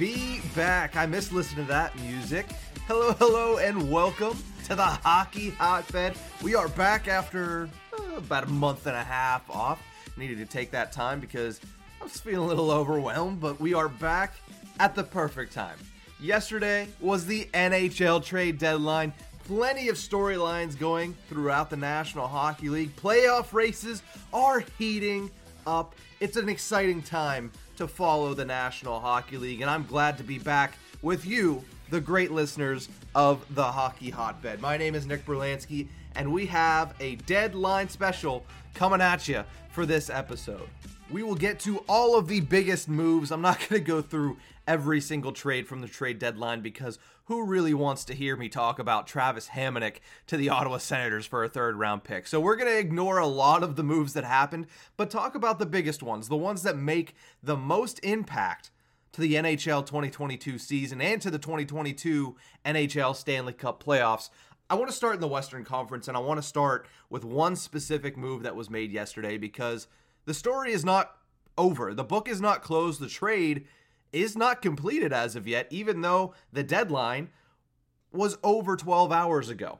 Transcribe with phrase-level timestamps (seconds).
[0.00, 0.96] Be back.
[0.96, 2.46] I miss listening to that music.
[2.86, 6.14] Hello, hello, and welcome to the Hockey Hotbed.
[6.42, 9.78] We are back after uh, about a month and a half off.
[10.16, 11.60] Needed to take that time because
[12.00, 14.36] I was feeling a little overwhelmed, but we are back
[14.78, 15.76] at the perfect time.
[16.18, 19.12] Yesterday was the NHL trade deadline.
[19.44, 22.96] Plenty of storylines going throughout the National Hockey League.
[22.96, 25.30] Playoff races are heating
[25.66, 25.94] up.
[26.20, 30.38] It's an exciting time to follow the National Hockey League, and I'm glad to be
[30.38, 34.60] back with you, the great listeners of the Hockey Hotbed.
[34.60, 38.44] My name is Nick Brlansky, and we have a deadline special
[38.74, 40.68] coming at you for this episode.
[41.10, 43.32] We will get to all of the biggest moves.
[43.32, 44.36] I'm not going to go through
[44.66, 46.98] every single trade from the trade deadline because
[47.30, 51.44] who really wants to hear me talk about Travis Hamonic to the Ottawa Senators for
[51.44, 52.26] a third round pick?
[52.26, 55.60] So we're going to ignore a lot of the moves that happened, but talk about
[55.60, 58.72] the biggest ones, the ones that make the most impact
[59.12, 64.30] to the NHL 2022 season and to the 2022 NHL Stanley Cup playoffs.
[64.68, 67.54] I want to start in the Western Conference and I want to start with one
[67.54, 69.86] specific move that was made yesterday because
[70.24, 71.14] the story is not
[71.56, 71.94] over.
[71.94, 72.98] The book is not closed.
[72.98, 73.66] The trade
[74.12, 77.30] is not completed as of yet, even though the deadline
[78.12, 79.78] was over 12 hours ago.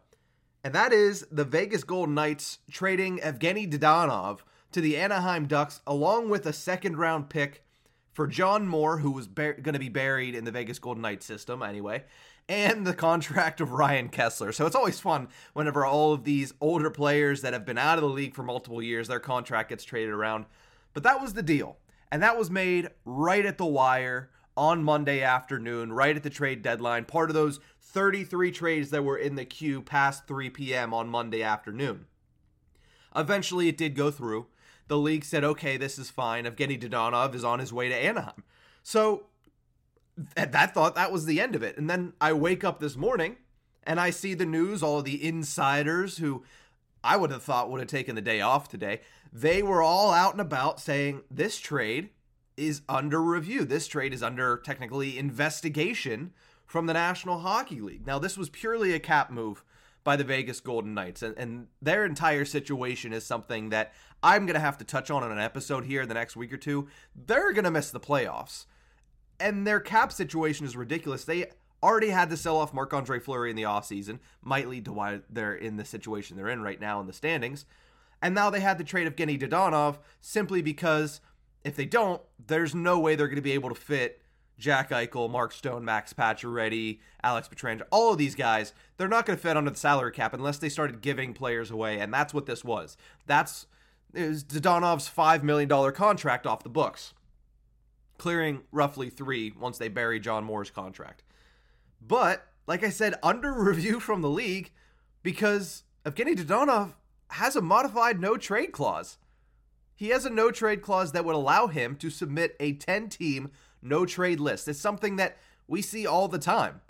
[0.62, 4.40] And that is the Vegas Golden Knights trading Evgeny Dadonov
[4.72, 7.64] to the Anaheim Ducks along with a second round pick
[8.12, 11.24] for John Moore, who was bar- going to be buried in the Vegas Golden Knights
[11.24, 12.04] system anyway,
[12.48, 14.52] and the contract of Ryan Kesler.
[14.52, 18.02] So it's always fun whenever all of these older players that have been out of
[18.02, 20.46] the league for multiple years, their contract gets traded around.
[20.92, 21.78] But that was the deal.
[22.12, 26.62] And that was made right at the wire on Monday afternoon, right at the trade
[26.62, 30.92] deadline, part of those 33 trades that were in the queue past 3 p.m.
[30.92, 32.06] on Monday afternoon.
[33.14, 34.46] Eventually, it did go through.
[34.88, 36.44] The league said, okay, this is fine.
[36.44, 38.42] Evgeny Dadonov is on his way to Anaheim.
[38.82, 39.26] So
[40.34, 41.78] that thought that was the end of it.
[41.78, 43.36] And then I wake up this morning
[43.84, 46.44] and I see the news, all the insiders who
[47.02, 49.00] I would have thought would have taken the day off today,
[49.32, 52.10] they were all out and about saying this trade
[52.56, 53.64] is under review.
[53.64, 56.32] This trade is under technically investigation
[56.66, 58.06] from the National Hockey League.
[58.06, 59.64] Now, this was purely a cap move
[60.04, 64.54] by the Vegas Golden Knights, and, and their entire situation is something that I'm going
[64.54, 66.88] to have to touch on in an episode here in the next week or two.
[67.14, 68.66] They're going to miss the playoffs,
[69.38, 71.24] and their cap situation is ridiculous.
[71.24, 71.46] They
[71.82, 75.20] already had to sell off Marc Andre Fleury in the offseason, might lead to why
[75.30, 77.64] they're in the situation they're in right now in the standings.
[78.22, 81.20] And now they had to trade Evgeny Dadonov simply because
[81.64, 84.22] if they don't, there's no way they're going to be able to fit
[84.58, 88.74] Jack Eichel, Mark Stone, Max Pacioretty, Alex Pietrangelo, all of these guys.
[88.98, 91.98] They're not going to fit under the salary cap unless they started giving players away,
[91.98, 92.96] and that's what this was.
[93.26, 93.66] That's
[94.12, 97.14] is Dadonov's five million dollar contract off the books,
[98.18, 101.22] clearing roughly three once they bury John Moore's contract.
[102.00, 104.70] But like I said, under review from the league
[105.22, 106.94] because Evgeny Dadonov
[107.28, 109.18] has a modified no trade clause.
[109.94, 113.50] He has a no trade clause that would allow him to submit a 10 team
[113.82, 114.66] no trade list.
[114.66, 115.36] It's something that
[115.68, 116.80] we see all the time.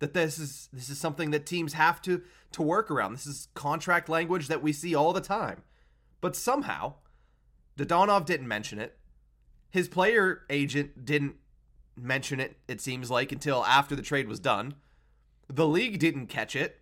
[0.00, 3.12] That this is this is something that teams have to to work around.
[3.12, 5.62] This is contract language that we see all the time.
[6.20, 6.94] But somehow,
[7.78, 8.98] Dadonov didn't mention it.
[9.70, 11.36] His player agent didn't
[11.96, 14.74] mention it, it seems like, until after the trade was done.
[15.48, 16.80] The league didn't catch it.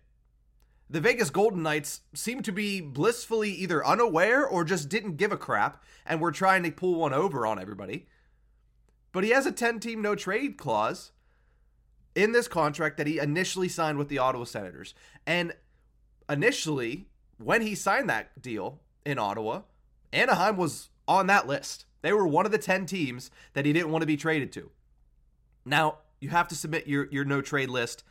[0.89, 5.37] The Vegas Golden Knights seem to be blissfully either unaware or just didn't give a
[5.37, 8.07] crap and were trying to pull one over on everybody.
[9.11, 11.11] But he has a 10 team no trade clause
[12.15, 14.95] in this contract that he initially signed with the Ottawa Senators.
[15.27, 15.53] And
[16.27, 17.07] initially,
[17.37, 19.61] when he signed that deal in Ottawa,
[20.11, 21.85] Anaheim was on that list.
[22.01, 24.71] They were one of the 10 teams that he didn't want to be traded to.
[25.65, 28.03] Now, you have to submit your, your no trade list.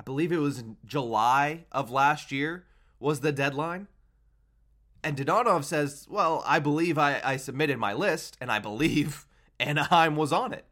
[0.00, 2.64] I believe it was July of last year
[3.00, 3.88] was the deadline.
[5.02, 9.26] And Dadonov says, Well, I believe I, I submitted my list, and I believe
[9.60, 10.64] Anaheim was on it.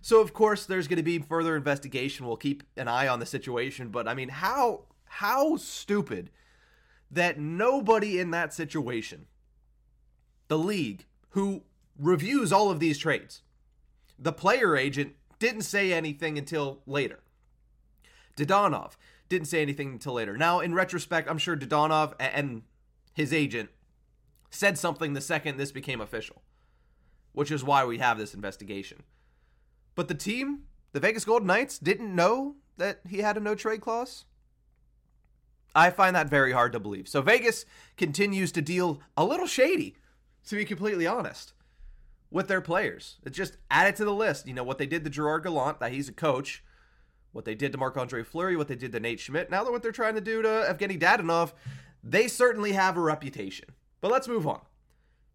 [0.00, 2.26] So of course there's going to be further investigation.
[2.26, 6.30] We'll keep an eye on the situation, but I mean, how how stupid
[7.10, 9.26] that nobody in that situation,
[10.48, 11.62] the league who
[11.98, 13.42] reviews all of these trades,
[14.18, 17.18] The player agent didn't say anything until later.
[18.36, 18.92] Dadonov
[19.28, 20.36] didn't say anything until later.
[20.36, 22.62] Now, in retrospect, I'm sure Dadonov and
[23.12, 23.70] his agent
[24.50, 26.42] said something the second this became official,
[27.32, 29.02] which is why we have this investigation.
[29.94, 33.80] But the team, the Vegas Golden Knights, didn't know that he had a no trade
[33.80, 34.24] clause.
[35.74, 37.08] I find that very hard to believe.
[37.08, 37.64] So Vegas
[37.96, 39.96] continues to deal a little shady,
[40.48, 41.52] to be completely honest,
[42.30, 43.18] with their players.
[43.24, 44.46] It's just add it to the list.
[44.46, 46.64] You know what they did to Gerard Gallant, that he's a coach,
[47.32, 49.50] what they did to Marc Andre Fleury, what they did to Nate Schmidt.
[49.50, 51.52] Now that what they're trying to do to Evgeny Dadonov,
[52.02, 53.68] they certainly have a reputation.
[54.00, 54.60] But let's move on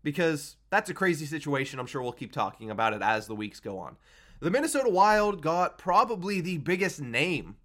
[0.04, 1.80] because that's a crazy situation.
[1.80, 3.98] I'm sure we'll keep talking about it as the weeks go on.
[4.40, 7.56] The Minnesota Wild got probably the biggest name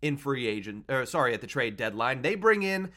[0.00, 2.22] in free agent, or sorry, at the trade deadline.
[2.22, 2.90] They bring in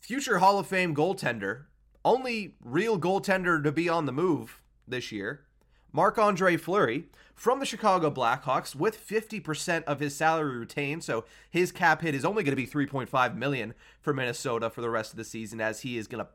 [0.00, 1.64] future Hall of Fame goaltender,
[2.04, 5.44] only real goaltender to be on the move this year,
[5.92, 7.04] Marc Andre Fleury
[7.34, 11.04] from the Chicago Blackhawks with 50% of his salary retained.
[11.04, 14.90] So his cap hit is only going to be 3.5 million for Minnesota for the
[14.90, 16.30] rest of the season as he is going to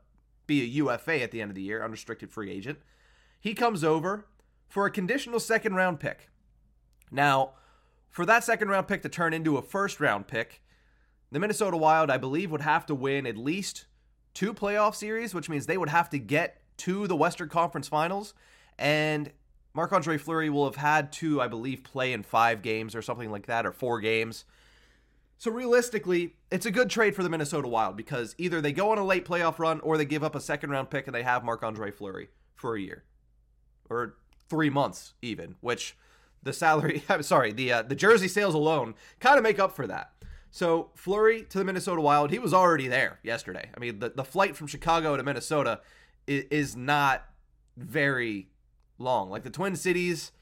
[0.46, 2.78] be a UFA at the end of the year, unrestricted free agent.
[3.40, 4.26] He comes over
[4.66, 6.30] for a conditional second round pick.
[7.10, 7.52] Now,
[8.10, 10.62] for that second round pick to turn into a first round pick,
[11.30, 13.86] the Minnesota Wild, I believe, would have to win at least
[14.34, 18.34] two playoff series, which means they would have to get to the Western Conference Finals.
[18.78, 19.30] And
[19.74, 23.30] Marc Andre Fleury will have had to, I believe, play in five games or something
[23.30, 24.44] like that, or four games.
[25.38, 28.98] So realistically, it's a good trade for the Minnesota Wild because either they go on
[28.98, 31.44] a late playoff run or they give up a second round pick and they have
[31.44, 33.04] Marc Andre Fleury for a year
[33.90, 34.16] or
[34.48, 35.96] three months even, which
[36.42, 39.86] the salary, I'm sorry, the uh, the jersey sales alone kind of make up for
[39.86, 40.12] that.
[40.50, 43.70] So Fleury to the Minnesota Wild, he was already there yesterday.
[43.76, 45.80] I mean, the, the flight from Chicago to Minnesota
[46.26, 47.24] is, not
[47.76, 48.48] very
[48.98, 49.30] long.
[49.30, 50.32] Like the Twin Cities,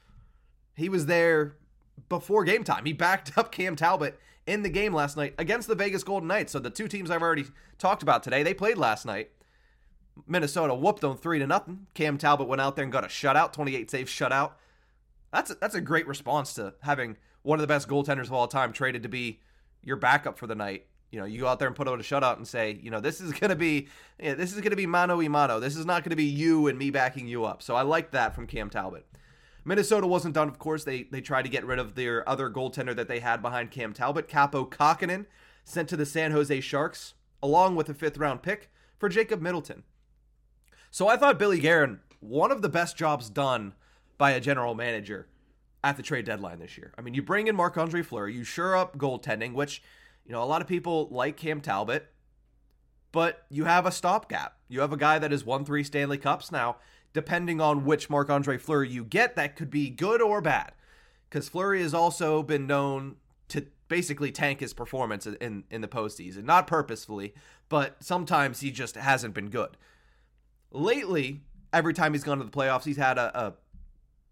[0.75, 1.55] he was there
[2.09, 2.85] before game time.
[2.85, 6.51] He backed up Cam Talbot in the game last night against the Vegas Golden Knights.
[6.51, 7.45] So the two teams I've already
[7.77, 9.31] talked about today, they played last night.
[10.27, 11.87] Minnesota whooped them three to nothing.
[11.93, 14.51] Cam Talbot went out there and got a shutout, 28 save shutout.
[15.31, 18.47] That's a, that's a great response to having one of the best goaltenders of all
[18.47, 19.39] time traded to be
[19.81, 20.85] your backup for the night.
[21.13, 22.99] You know, you go out there and put out a shutout and say, you know,
[22.99, 23.87] this is gonna be,
[24.19, 25.59] yeah, this is gonna be mano y mano.
[25.59, 27.61] This is not gonna be you and me backing you up.
[27.61, 29.05] So I like that from Cam Talbot.
[29.63, 30.83] Minnesota wasn't done, of course.
[30.83, 33.93] They they tried to get rid of their other goaltender that they had behind Cam
[33.93, 35.27] Talbot, Kaapo Kahkonen,
[35.63, 37.13] sent to the San Jose Sharks,
[37.43, 39.83] along with a fifth round pick for Jacob Middleton.
[40.89, 43.73] So I thought Billy Guerin, one of the best jobs done
[44.17, 45.27] by a general manager
[45.83, 46.91] at the trade deadline this year.
[46.97, 49.83] I mean, you bring in Marc Andre Fleury, you sure up goaltending, which,
[50.25, 52.07] you know, a lot of people like Cam Talbot,
[53.11, 54.57] but you have a stopgap.
[54.67, 56.77] You have a guy that has won three Stanley Cups now.
[57.13, 60.71] Depending on which Marc Andre Fleury you get, that could be good or bad.
[61.29, 63.17] Because Fleury has also been known
[63.49, 66.43] to basically tank his performance in, in the postseason.
[66.43, 67.35] Not purposefully,
[67.69, 69.77] but sometimes he just hasn't been good.
[70.71, 71.41] Lately,
[71.71, 73.53] every time he's gone to the playoffs, he's had a, a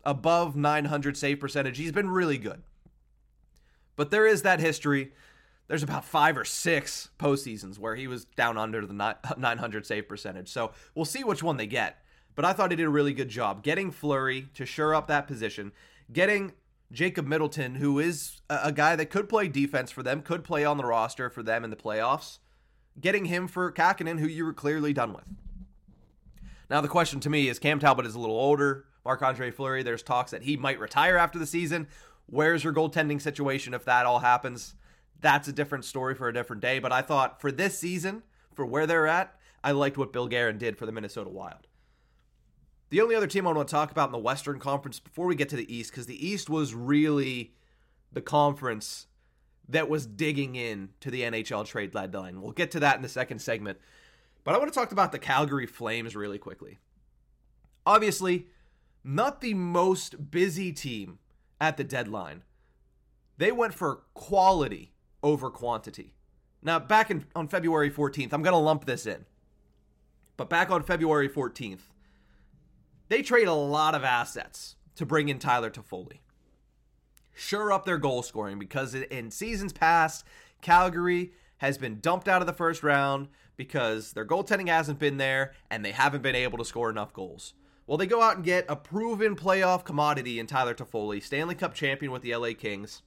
[0.03, 1.77] above 900 save percentage.
[1.77, 2.63] He's been really good.
[3.95, 5.11] But there is that history.
[5.71, 8.91] There's about five or six postseasons where he was down under the
[9.37, 10.49] 900 save percentage.
[10.49, 12.03] So we'll see which one they get.
[12.35, 15.27] But I thought he did a really good job getting Fleury to shore up that
[15.27, 15.71] position,
[16.11, 16.51] getting
[16.91, 20.75] Jacob Middleton, who is a guy that could play defense for them, could play on
[20.75, 22.39] the roster for them in the playoffs,
[22.99, 25.23] getting him for Kahkonen, who you were clearly done with.
[26.69, 28.87] Now the question to me is Cam Talbot is a little older.
[29.05, 31.87] Marc Andre Fleury, there's talks that he might retire after the season.
[32.25, 34.75] Where's your goaltending situation if that all happens?
[35.21, 36.79] That's a different story for a different day.
[36.79, 38.23] But I thought for this season,
[38.53, 41.67] for where they're at, I liked what Bill Guerin did for the Minnesota Wild.
[42.89, 45.35] The only other team I want to talk about in the Western Conference before we
[45.35, 47.53] get to the East, because the East was really
[48.11, 49.07] the conference
[49.69, 52.41] that was digging in to the NHL trade deadline.
[52.41, 53.77] We'll get to that in the second segment.
[54.43, 56.79] But I want to talk about the Calgary Flames really quickly.
[57.85, 58.47] Obviously,
[59.03, 61.19] not the most busy team
[61.61, 62.43] at the deadline.
[63.37, 66.13] They went for quality over quantity.
[66.61, 69.25] Now, back in, on February 14th, I'm going to lump this in.
[70.37, 71.81] But back on February 14th,
[73.09, 76.19] they trade a lot of assets to bring in Tyler Toffoli.
[77.33, 80.25] Sure up their goal scoring because in seasons past,
[80.61, 85.53] Calgary has been dumped out of the first round because their goaltending hasn't been there
[85.69, 87.53] and they haven't been able to score enough goals.
[87.87, 91.73] Well, they go out and get a proven playoff commodity in Tyler Toffoli, Stanley Cup
[91.73, 93.01] champion with the LA Kings.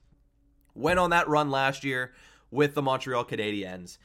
[0.74, 2.12] Went on that run last year
[2.50, 3.98] with the Montreal Canadiens.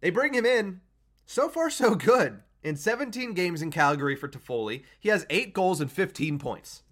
[0.00, 0.80] They bring him in.
[1.26, 2.40] So far, so good.
[2.62, 6.82] In 17 games in Calgary for Toffoli, he has 8 goals and 15 points.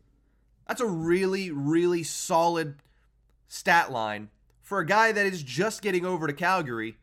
[0.69, 2.76] That's a really, really solid
[3.49, 6.97] stat line for a guy that is just getting over to Calgary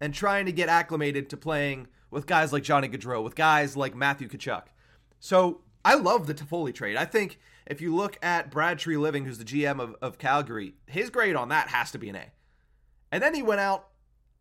[0.00, 3.94] and trying to get acclimated to playing with guys like Johnny Gaudreau, with guys like
[3.94, 4.64] Matthew Tkachuk.
[5.18, 6.96] So I love the Toffoli trade.
[6.96, 11.10] I think if you look at Brad Treliving, who's the GM of, of Calgary, his
[11.10, 12.26] grade on that has to be an A.
[13.12, 13.88] And then he went out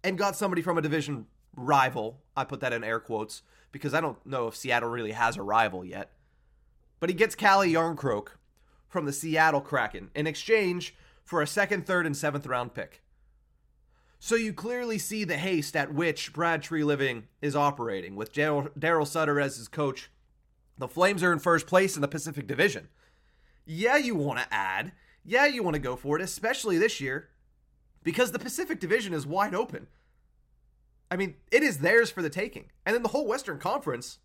[0.04, 2.22] and got somebody from a division rival.
[2.36, 3.42] I put that in air quotes
[3.72, 6.12] because I don't know if Seattle really has a rival yet.
[7.00, 8.30] But he gets Calle Jarnkrok
[8.88, 13.02] from the Seattle Kraken in exchange for a second, third, and seventh round pick.
[14.20, 19.40] So you clearly see the haste at which Brad Treliving is operating with Daryl Sutter
[19.40, 20.10] as his coach.
[20.80, 22.88] The Flames are in first place in the Pacific Division.
[23.66, 24.94] Yeah, you want to add.
[25.26, 27.30] Yeah, you want to go for it, especially this year,
[28.02, 29.88] because the Pacific Division is wide open.
[31.12, 32.72] I mean, it is theirs for the taking.
[32.86, 34.20] And then the whole Western Conference,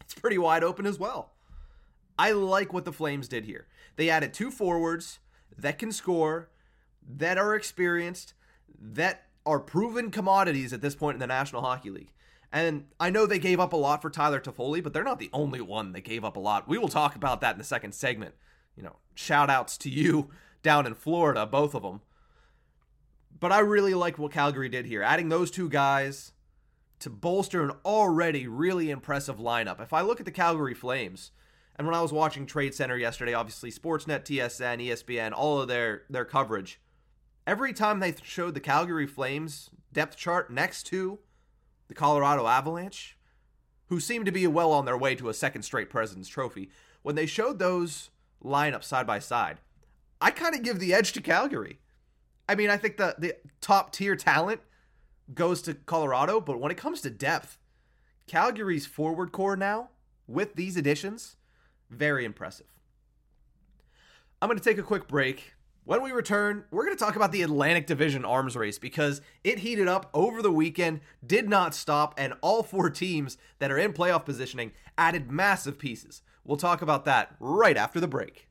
[0.00, 1.32] it's pretty wide open as well.
[2.16, 3.66] I like what the Flames did here.
[3.96, 5.18] They added two forwards
[5.58, 6.50] that can score,
[7.16, 8.34] that are experienced,
[8.80, 12.12] that are proven commodities at this point in the National Hockey League.
[12.52, 15.30] And I know they gave up a lot for Tyler Toffoli, but they're not the
[15.32, 16.68] only one that gave up a lot.
[16.68, 18.34] We will talk about that in the second segment.
[18.76, 20.30] You know, shout outs to you
[20.62, 22.00] down in Florida, both of them.
[23.38, 26.32] But I really like what Calgary did here, adding those two guys
[26.98, 29.80] to bolster an already really impressive lineup.
[29.80, 31.30] If I look at the Calgary Flames,
[31.76, 36.02] and when I was watching Trade Center yesterday, obviously Sportsnet, TSN, ESPN, all of their
[36.10, 36.78] their coverage,
[37.46, 41.20] every time they showed the Calgary Flames depth chart next to
[41.90, 43.18] the Colorado Avalanche,
[43.88, 46.70] who seemed to be well on their way to a second straight President's Trophy,
[47.02, 48.10] when they showed those
[48.42, 49.58] lineups side by side,
[50.20, 51.80] I kind of give the edge to Calgary.
[52.48, 54.60] I mean, I think the the top tier talent
[55.34, 57.58] goes to Colorado, but when it comes to depth,
[58.28, 59.88] Calgary's forward core now
[60.28, 61.34] with these additions,
[61.90, 62.68] very impressive.
[64.40, 65.54] I'm going to take a quick break.
[65.90, 69.58] When we return, we're going to talk about the Atlantic Division arms race because it
[69.58, 73.92] heated up over the weekend, did not stop, and all four teams that are in
[73.92, 76.22] playoff positioning added massive pieces.
[76.44, 78.46] We'll talk about that right after the break.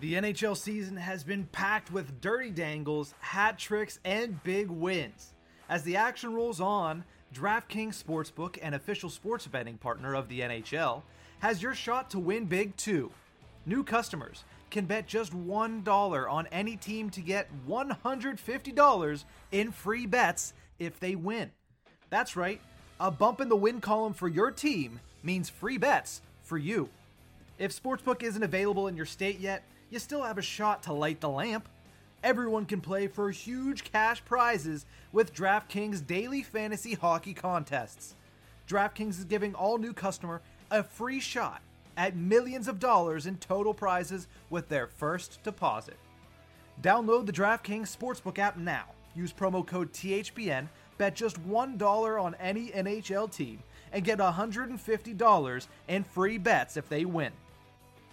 [0.00, 5.32] The NHL season has been packed with dirty dangles, hat tricks, and big wins.
[5.68, 11.02] As the action rolls on, DraftKings Sportsbook, an official sports betting partner of the NHL,
[11.38, 13.12] has your shot to win big too.
[13.64, 14.42] New customers
[14.74, 21.14] can bet just $1 on any team to get $150 in free bets if they
[21.14, 21.52] win.
[22.10, 22.60] That's right,
[22.98, 26.88] a bump in the win column for your team means free bets for you.
[27.56, 31.20] If Sportsbook isn't available in your state yet, you still have a shot to light
[31.20, 31.68] the lamp.
[32.24, 38.16] Everyone can play for huge cash prizes with DraftKings daily fantasy hockey contests.
[38.66, 41.62] DraftKings is giving all new customer a free shot
[41.96, 45.96] at millions of dollars in total prizes with their first deposit.
[46.82, 48.86] Download the DraftKings Sportsbook app now.
[49.14, 56.04] Use promo code THPN, bet just $1 on any NHL team, and get $150 in
[56.04, 57.32] free bets if they win.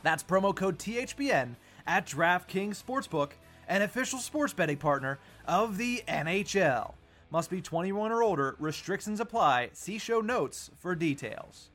[0.04, 1.56] That's promo code THPN
[1.88, 3.32] at DraftKings Sportsbook,
[3.68, 6.94] an official sports betting partner of the NHL.
[7.32, 8.56] Must be 21 or older.
[8.60, 9.70] Restrictions apply.
[9.74, 11.71] See show notes for details.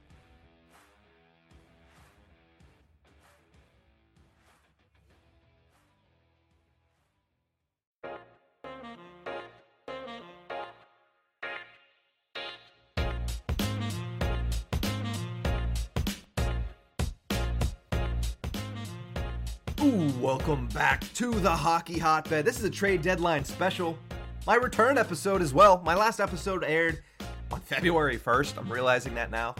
[19.87, 22.45] Ooh, welcome back to the Hockey Hotbed.
[22.45, 23.97] This is a trade deadline special.
[24.45, 25.81] My return episode as well.
[25.85, 27.05] My last episode aired
[27.53, 28.59] on February 1st.
[28.59, 29.55] I'm realizing that now.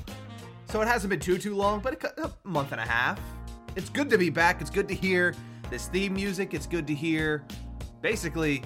[0.65, 3.21] So it hasn't been too, too long, but a month and a half.
[3.77, 4.61] It's good to be back.
[4.61, 5.33] It's good to hear
[5.71, 6.55] this theme music.
[6.55, 7.45] It's good to hear
[8.03, 8.65] basically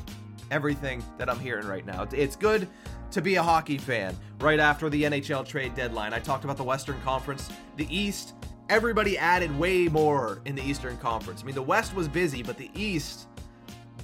[0.50, 2.08] everything that I'm hearing right now.
[2.10, 2.68] It's good
[3.10, 6.14] to be a hockey fan right after the NHL trade deadline.
[6.14, 8.32] I talked about the Western Conference, the East
[8.70, 11.42] everybody added way more in the Eastern Conference.
[11.42, 13.26] I mean, the West was busy, but the East,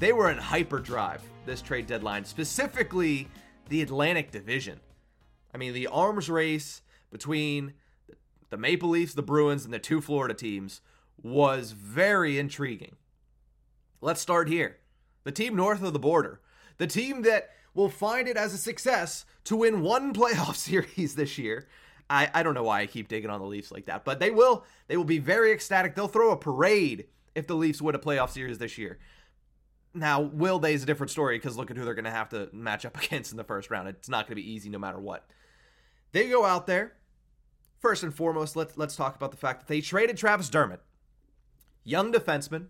[0.01, 3.29] they were in hyperdrive this trade deadline, specifically
[3.69, 4.81] the Atlantic Division.
[5.55, 6.83] I mean, the arms race
[7.13, 7.75] between
[8.51, 10.81] the Maple Leafs, the Bruins, and the two Florida teams
[11.23, 12.97] was very intriguing.
[14.01, 14.79] Let's start here.
[15.23, 16.41] The team north of the border,
[16.79, 21.39] the team that will find it as a success to win one playoff series this
[21.39, 21.69] year
[22.09, 24.31] I, I don't know why I keep digging on the Leafs like that, but they
[24.31, 25.95] will they will be very ecstatic.
[25.95, 28.99] They'll throw a parade if the Leafs win a playoff series this year.
[29.93, 32.29] Now, will they is a different story because look at who they're going to have
[32.31, 33.89] to match up against in the first round.
[33.89, 35.27] It's not going to be easy no matter what.
[36.13, 36.93] They go out there.
[37.79, 40.81] First and foremost, let's let's talk about the fact that they traded Travis Dermott.
[41.85, 42.67] young defenseman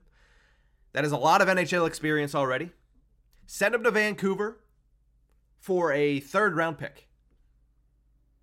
[0.93, 2.71] that has a lot of NHL experience already.
[3.47, 4.61] Send him to Vancouver
[5.59, 7.09] for a third round pick.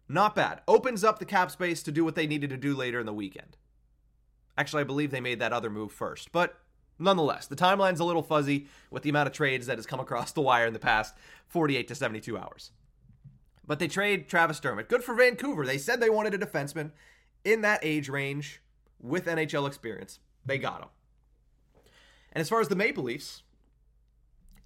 [0.07, 0.61] Not bad.
[0.67, 3.13] Opens up the cap space to do what they needed to do later in the
[3.13, 3.57] weekend.
[4.57, 6.59] Actually, I believe they made that other move first, but
[6.99, 10.31] nonetheless, the timeline's a little fuzzy with the amount of trades that has come across
[10.31, 11.15] the wire in the past
[11.47, 12.71] 48 to 72 hours.
[13.65, 14.89] But they trade Travis Dermott.
[14.89, 15.65] Good for Vancouver.
[15.65, 16.91] They said they wanted a defenseman
[17.43, 18.61] in that age range
[19.01, 20.19] with NHL experience.
[20.45, 20.89] They got him.
[22.33, 23.43] And as far as the Maple Leafs,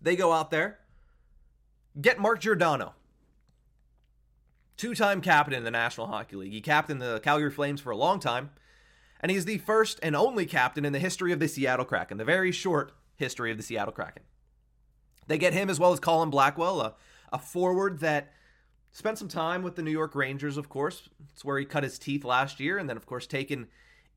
[0.01, 0.79] they go out there,
[2.00, 2.94] get Mark Giordano,
[4.77, 6.53] two time captain in the National Hockey League.
[6.53, 8.51] He captained the Calgary Flames for a long time,
[9.19, 12.25] and he's the first and only captain in the history of the Seattle Kraken, the
[12.25, 14.24] very short history of the Seattle Kraken.
[15.27, 16.96] They get him as well as Colin Blackwell, a,
[17.34, 18.31] a forward that
[18.91, 21.10] spent some time with the New York Rangers, of course.
[21.34, 23.67] It's where he cut his teeth last year, and then, of course, taken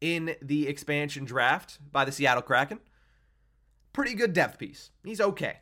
[0.01, 2.79] in the expansion draft by the Seattle Kraken
[3.93, 4.91] pretty good depth piece.
[5.05, 5.59] He's okay.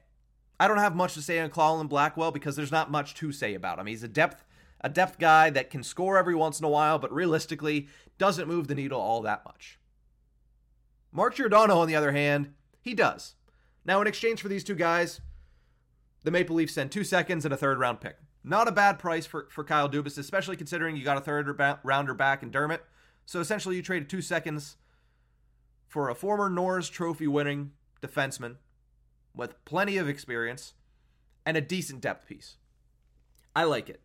[0.60, 3.54] I don't have much to say on Colin Blackwell because there's not much to say
[3.54, 3.86] about him.
[3.86, 4.44] He's a depth
[4.80, 8.68] a depth guy that can score every once in a while, but realistically doesn't move
[8.68, 9.78] the needle all that much.
[11.12, 13.34] Mark Giordano, on the other hand, he does.
[13.84, 15.20] Now, in exchange for these two guys,
[16.22, 18.16] the Maple Leafs send two seconds and a third round pick.
[18.44, 22.14] Not a bad price for, for Kyle Dubas, especially considering you got a third rounder
[22.14, 22.84] back in Dermott.
[23.26, 24.76] So essentially, you traded two seconds
[25.86, 28.56] for a former Norris Trophy winning defenseman
[29.34, 30.74] with plenty of experience
[31.44, 32.56] and a decent depth piece.
[33.56, 34.00] I like it.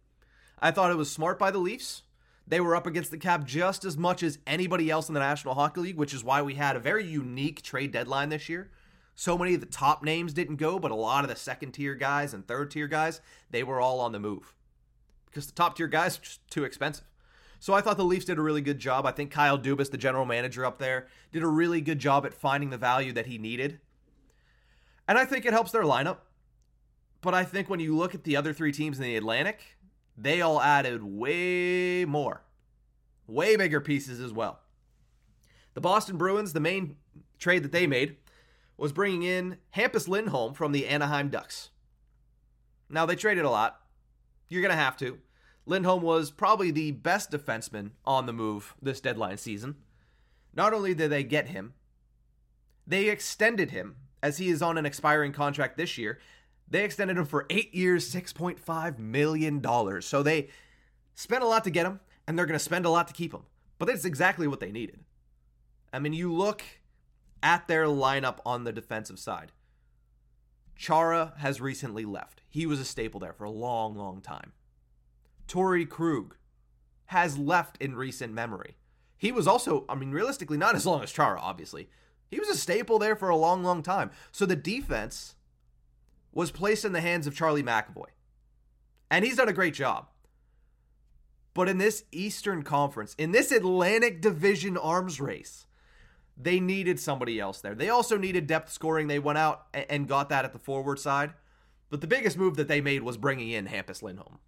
[0.63, 2.03] I thought it was smart by the Leafs.
[2.47, 5.55] They were up against the cap just as much as anybody else in the National
[5.55, 8.71] Hockey League, which is why we had a very unique trade deadline this year.
[9.13, 11.95] So many of the top names didn't go, but a lot of the second tier
[11.95, 13.19] guys and third tier guys,
[13.51, 14.53] they were all on the move.
[15.25, 17.05] Because the top tier guys are just too expensive.
[17.59, 19.05] So I thought the Leafs did a really good job.
[19.05, 22.33] I think Kyle Dubas, the general manager up there, did a really good job at
[22.33, 23.81] finding the value that he needed.
[25.09, 26.19] And I think it helps their lineup.
[27.19, 29.72] But I think when you look at the other three teams in the Atlantic,
[30.17, 32.43] they all added way more,
[33.27, 34.59] way bigger pieces as well.
[35.73, 36.97] The Boston Bruins, the main
[37.39, 38.17] trade that they made
[38.77, 41.69] was bringing in Hampus Lindholm from the Anaheim Ducks.
[42.89, 43.79] Now, they traded a lot.
[44.49, 45.19] You're going to have to.
[45.65, 49.77] Lindholm was probably the best defenseman on the move this deadline season.
[50.53, 51.73] Not only did they get him,
[52.85, 56.19] they extended him as he is on an expiring contract this year.
[56.73, 60.01] They extended him for eight years, $6.5 million.
[60.01, 60.49] So they
[61.13, 63.31] spent a lot to get him, and they're going to spend a lot to keep
[63.31, 63.43] him.
[63.77, 65.01] But that's exactly what they needed.
[65.93, 66.63] I mean, you look
[67.43, 69.51] at their lineup on the defensive side.
[70.75, 72.41] Chara has recently left.
[72.49, 74.53] He was a staple there for a long, long time.
[75.47, 76.37] Torey Krug
[77.05, 78.77] has left in recent memory.
[79.15, 81.89] He was also, I mean, realistically, not as long as Chara, obviously.
[82.31, 84.09] He was a staple there for a long, long time.
[84.31, 85.35] So the defense
[86.33, 88.09] was placed in the hands of Charlie McAvoy.
[89.09, 90.07] And he's done a great job.
[91.53, 95.67] But in this Eastern Conference, in this Atlantic Division arms race,
[96.35, 97.75] they needed somebody else there.
[97.75, 99.07] They also needed depth scoring.
[99.07, 101.33] They went out and got that at the forward side.
[101.91, 104.39] But the biggest move that they made was bringing in Hampus Lindholm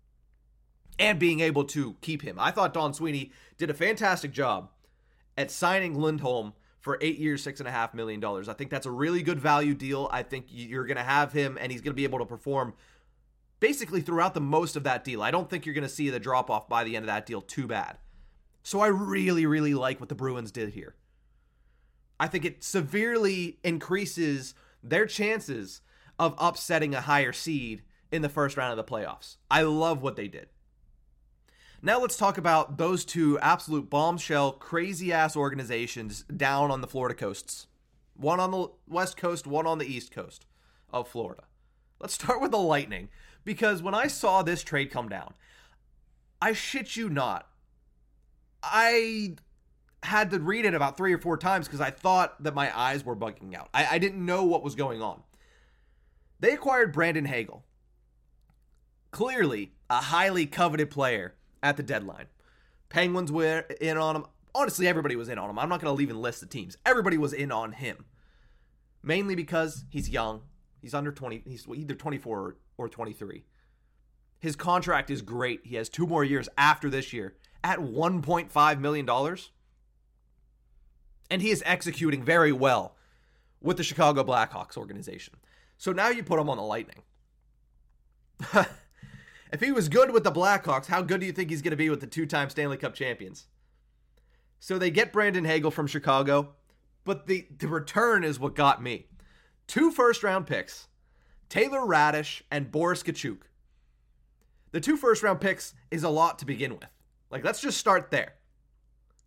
[0.97, 2.37] and being able to keep him.
[2.39, 4.71] I thought Don Sweeney did a fantastic job
[5.37, 6.53] at signing Lindholm
[6.85, 8.47] for eight years, six and a half million dollars.
[8.47, 10.07] I think that's a really good value deal.
[10.11, 12.75] I think you're going to have him, and he's going to be able to perform
[13.59, 15.23] basically throughout the most of that deal.
[15.23, 17.25] I don't think you're going to see the drop off by the end of that
[17.25, 17.97] deal too bad.
[18.61, 20.93] So I really, really like what the Bruins did here.
[22.19, 25.81] I think it severely increases their chances
[26.19, 29.37] of upsetting a higher seed in the first round of the playoffs.
[29.49, 30.49] I love what they did.
[31.85, 37.13] Now let's talk about those two absolute bombshell, crazy ass organizations down on the Florida
[37.13, 37.67] coasts.
[38.15, 40.47] One on the west coast, one on the east coast
[40.91, 41.43] of Florida.
[41.99, 43.09] Let's start with the Lightning
[43.43, 45.35] because when I saw this trade come down,
[46.41, 47.47] I shit you not.
[48.63, 49.35] I
[50.01, 53.05] had to read it about three or four times because I thought that my eyes
[53.05, 53.69] were bugging out.
[53.75, 55.21] I, I, didn't know what was going on.
[56.39, 57.63] They acquired Brandon Hagel.
[59.11, 62.27] Clearly, a highly coveted player at the deadline.
[62.89, 64.25] Penguins were in on him.
[64.53, 65.57] Honestly, everybody was in on him.
[65.57, 66.77] I'm not going to even list the teams.
[66.85, 68.05] Everybody was in on him.
[69.01, 70.43] Mainly because he's young.
[70.79, 71.41] He's under 20.
[71.45, 73.43] He's either 24 or 23.
[74.39, 75.61] His contract is great.
[75.63, 79.09] He has two more years after this year at $1.5 million.
[81.31, 82.95] And he is executing very well
[83.59, 85.33] with the Chicago Blackhawks organization.
[85.77, 87.01] So now you put him on the Lightning.
[89.51, 91.77] If he was good with the Blackhawks, how good do you think he's going to
[91.77, 93.45] be with the two time Stanley Cup champions?
[94.59, 96.55] So they get Brandon Hagel from Chicago.
[97.03, 99.05] But the, the return is what got me.
[99.67, 100.87] Two first round picks
[101.49, 103.43] Taylor Raddysh and Boris Katchouk.
[104.71, 106.89] The two first round picks is a lot to begin with.
[107.29, 108.33] Like, let's just start there.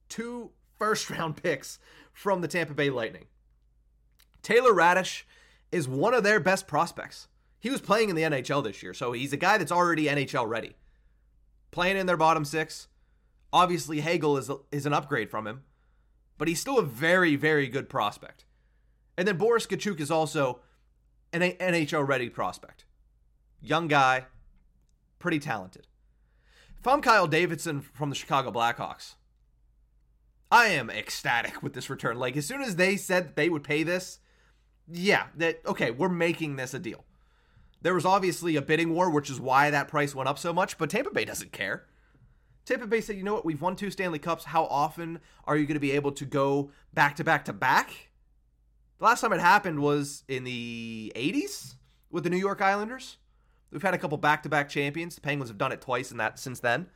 [0.08, 1.78] Two first round picks
[2.12, 3.26] from the Tampa Bay Lightning.
[4.42, 5.22] Taylor Raddysh
[5.70, 7.28] is one of their best prospects.
[7.60, 10.48] He was playing in the NHL this year, so he's a guy that's already NHL
[10.48, 10.76] ready.
[11.70, 12.88] Playing in their bottom six.
[13.52, 15.62] Obviously, Hagel is, is an upgrade from him,
[16.36, 18.44] but he's still a very, very good prospect.
[19.16, 20.60] And then Boris Katchouk is also
[21.32, 22.84] an NHL ready prospect.
[23.60, 24.26] Young guy,
[25.18, 25.86] pretty talented.
[26.78, 29.14] If I'm Kyle Davidson from the Chicago Blackhawks,
[30.50, 32.18] I am ecstatic with this return.
[32.18, 34.20] Like, as soon as they said they would pay this,
[34.86, 37.04] yeah, that, okay, we're making this a deal.
[37.80, 40.78] There was obviously a bidding war, which is why that price went up so much,
[40.78, 41.86] but Tampa Bay doesn't care.
[42.64, 44.44] Tampa Bay said, you know what, we've won two Stanley Cups.
[44.44, 48.10] How often are you going to be able to go back to back to back?
[48.98, 51.76] The last time it happened was in the 80s
[52.10, 53.16] with the New York Islanders.
[53.70, 55.14] We've had a couple back to back champions.
[55.14, 56.88] The Penguins have done it twice in that since then.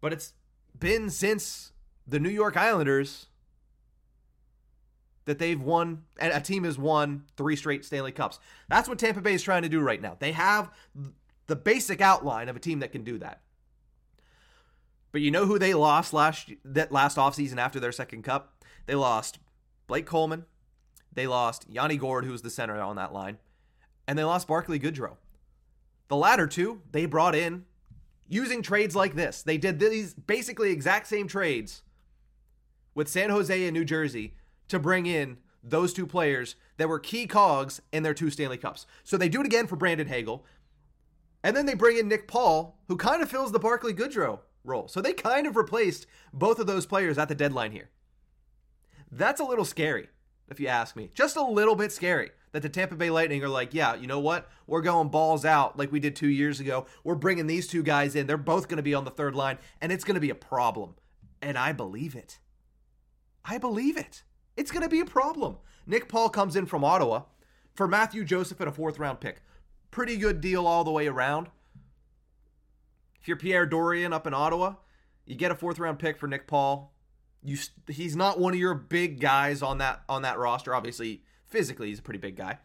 [0.00, 0.34] But it's
[0.78, 1.72] been since
[2.06, 3.26] the New York Islanders
[5.26, 8.38] that they've won, and a team has won three straight Stanley Cups.
[8.68, 10.16] That's what Tampa Bay is trying to do right now.
[10.18, 10.70] They have
[11.46, 13.42] the basic outline of a team that can do that.
[15.12, 18.64] But you know who they lost last that last offseason after their second cup?
[18.86, 19.38] They lost
[19.86, 20.44] Blake Coleman.
[21.12, 23.38] They lost Yanni Gourde, who was the center on that line.
[24.06, 25.16] And they lost Barclay Goodrow.
[26.08, 27.64] The latter two, they brought in
[28.28, 29.42] using trades like this.
[29.42, 31.82] They did these basically exact same trades
[32.94, 34.34] with San Jose and New Jersey
[34.68, 38.86] to bring in those two players that were key cogs in their two Stanley Cups.
[39.04, 40.44] So they do it again for Brandon Hagel.
[41.42, 44.88] And then they bring in Nick Paul, who kind of fills the Barclay Goodrow role.
[44.88, 47.90] So they kind of replaced both of those players at the deadline here.
[49.10, 50.08] That's a little scary,
[50.48, 51.10] if you ask me.
[51.14, 54.18] Just a little bit scary that the Tampa Bay Lightning are like, yeah, you know
[54.18, 54.48] what?
[54.66, 56.86] We're going balls out like we did two years ago.
[57.04, 58.26] We're bringing these two guys in.
[58.26, 60.34] They're both going to be on the third line, and it's going to be a
[60.34, 60.94] problem.
[61.40, 62.38] And I believe it.
[63.44, 64.24] I believe it.
[64.56, 65.56] It's going to be a problem.
[65.86, 67.22] Nick Paul comes in from Ottawa
[67.74, 69.42] for Matthew Joseph at a fourth round pick.
[69.90, 71.48] Pretty good deal all the way around.
[73.20, 74.74] If you're Pierre Dorion up in Ottawa,
[75.24, 76.92] you get a fourth round pick for Nick Paul.
[77.42, 80.74] You he's not one of your big guys on that on that roster.
[80.74, 82.58] Obviously, physically he's a pretty big guy.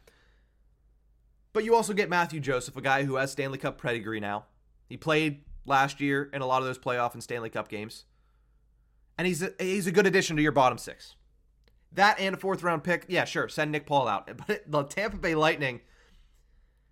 [1.53, 4.45] But you also get Matthew Joseph, a guy who has Stanley Cup pedigree now.
[4.87, 8.05] He played last year in a lot of those playoff and Stanley Cup games.
[9.17, 11.15] And he's a, he's a good addition to your bottom six.
[11.93, 14.29] That and a fourth round pick, yeah, sure, send Nick Paul out.
[14.47, 15.81] But the Tampa Bay Lightning,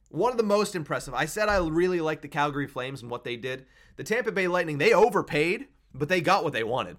[0.09, 1.13] one of the most impressive.
[1.13, 3.65] I said I really like the Calgary Flames and what they did.
[3.95, 6.97] The Tampa Bay Lightning, they overpaid, but they got what they wanted.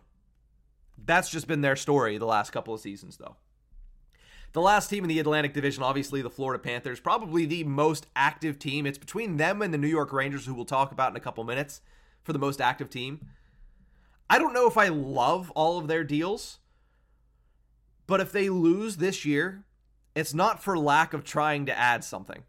[1.04, 3.36] That's just been their story the last couple of seasons, though.
[4.52, 8.58] The last team in the Atlantic Division, obviously the Florida Panthers, probably the most active
[8.58, 8.84] team.
[8.84, 11.44] It's between them and the New York Rangers, who we'll talk about in a couple
[11.44, 11.82] minutes,
[12.22, 13.28] for the most active team.
[14.28, 16.58] I don't know if I love all of their deals.
[18.10, 19.62] But if they lose this year,
[20.16, 22.42] it's not for lack of trying to add something.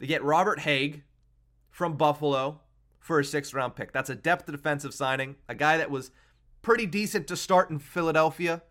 [0.00, 1.02] They get Robert Hägg
[1.70, 2.62] from Buffalo
[2.98, 3.92] for a sixth round pick.
[3.92, 6.10] That's a depth defensive signing, a guy that was
[6.62, 8.62] pretty decent to start in Philadelphia.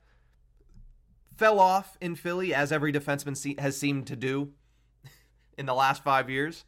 [1.37, 4.51] Fell off in Philly, as every defenseman has seemed to do
[5.57, 6.65] in the last five years.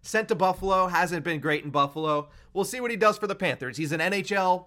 [0.00, 2.30] Sent to Buffalo, hasn't been great in Buffalo.
[2.54, 3.76] We'll see what he does for the Panthers.
[3.76, 4.64] He's an NHL,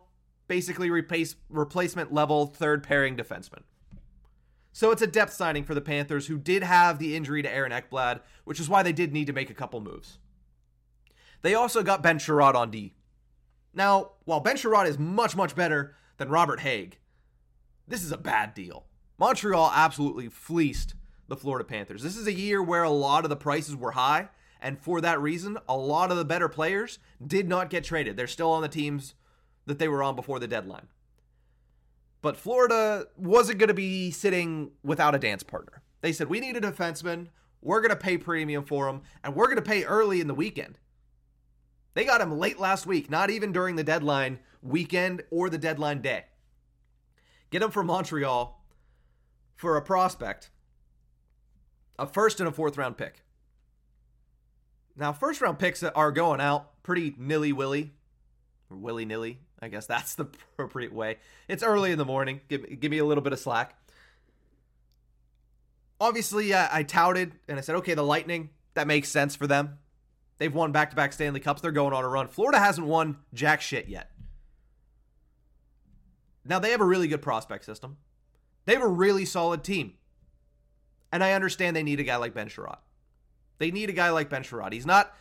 [0.47, 3.63] basically replace, replacement level third pairing defenseman.
[4.75, 7.71] So it's a depth signing for the Panthers, who did have the injury to Aaron
[7.71, 10.17] Ekblad, which is why they did need to make a couple moves.
[11.43, 12.93] They also got Ben Chiarot on D.
[13.73, 16.95] Now, while Ben Chiarot is much, much better than Robert Hägg,
[17.87, 18.83] this is a bad deal.
[19.17, 20.93] Montreal absolutely fleeced
[21.29, 22.03] the Florida Panthers.
[22.03, 24.27] This is a year where a lot of the prices were high,
[24.59, 28.17] and for that reason, a lot of the better players did not get traded.
[28.17, 29.13] They're still on the teams
[29.67, 30.87] that they were on before the deadline.
[32.25, 35.83] But Florida wasn't going to be sitting without a dance partner.
[36.01, 37.27] They said, We need a defenseman.
[37.61, 40.33] We're going to pay premium for him, and we're going to pay early in the
[40.33, 40.79] weekend.
[41.93, 46.01] They got him late last week, not even during the deadline weekend or the deadline
[46.01, 46.25] day.
[47.51, 48.59] Get him from Montreal
[49.55, 50.49] for a prospect,
[51.99, 53.21] a first and a fourth round pick.
[54.95, 57.93] Now, first round picks are going out pretty nilly willy,
[58.71, 60.23] or willy nilly, I guess that's the
[60.53, 61.17] appropriate way.
[61.47, 62.39] It's early in the morning.
[62.47, 63.75] Give, give me a little bit of slack.
[65.99, 69.79] Obviously, uh, I touted and I said, okay, the Lightning, that makes sense for them.
[70.37, 71.61] They've won back to back Stanley Cups.
[71.61, 72.27] They're going on a run.
[72.27, 74.11] Florida hasn't won jack shit yet.
[76.43, 77.97] Now, they have a really good prospect system.
[78.65, 79.93] They have a really solid team.
[81.11, 82.77] And I understand they need a guy like Ben Chiarot.
[83.57, 84.73] They need a guy like Ben Chiarot.
[84.73, 85.15] He's not,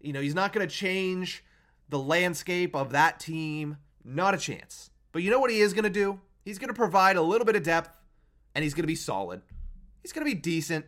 [0.00, 1.44] you know, he's not going to change
[1.88, 3.76] the landscape of that team.
[4.04, 4.90] Not a chance.
[5.12, 6.20] But you know what he is going to do?
[6.44, 7.90] He's going to provide a little bit of depth
[8.54, 9.42] and he's going to be solid.
[10.02, 10.86] He's going to be decent.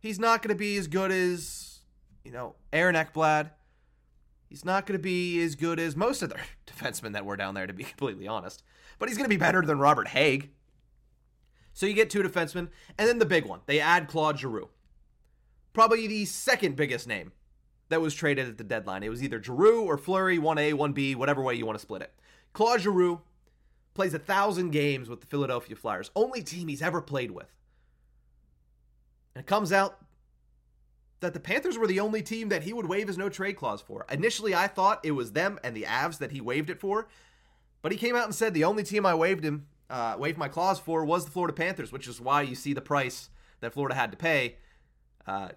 [0.00, 1.80] He's not going to be as good as,
[2.24, 3.50] you know, Aaron Ekblad.
[4.48, 7.54] He's not going to be as good as most of their defensemen that were down
[7.54, 8.62] there, to be completely honest.
[8.98, 10.48] But he's going to be better than Robert Hägg.
[11.72, 13.60] So you get two defensemen, and then the big one.
[13.66, 14.68] They add Claude Giroux.
[15.72, 17.32] Probably the second biggest name
[17.90, 19.02] that was traded at the deadline.
[19.02, 22.12] It was either Giroux or Fleury, 1A, 1B, whatever way you want to split it.
[22.52, 23.20] Claude Giroux
[23.94, 27.52] plays a thousand games with the Philadelphia Flyers, only team he's ever played with.
[29.34, 29.98] And it comes out
[31.20, 33.82] that the Panthers were the only team that he would waive his no trade clause
[33.82, 34.06] for.
[34.10, 37.08] Initially, I thought it was them and the Avs that he waived it for,
[37.82, 40.48] but he came out and said the only team I waived him, uh, waived my
[40.48, 43.28] clause for, was the Florida Panthers, which is why you see the price
[43.60, 44.56] that Florida had to pay
[45.26, 45.50] uh,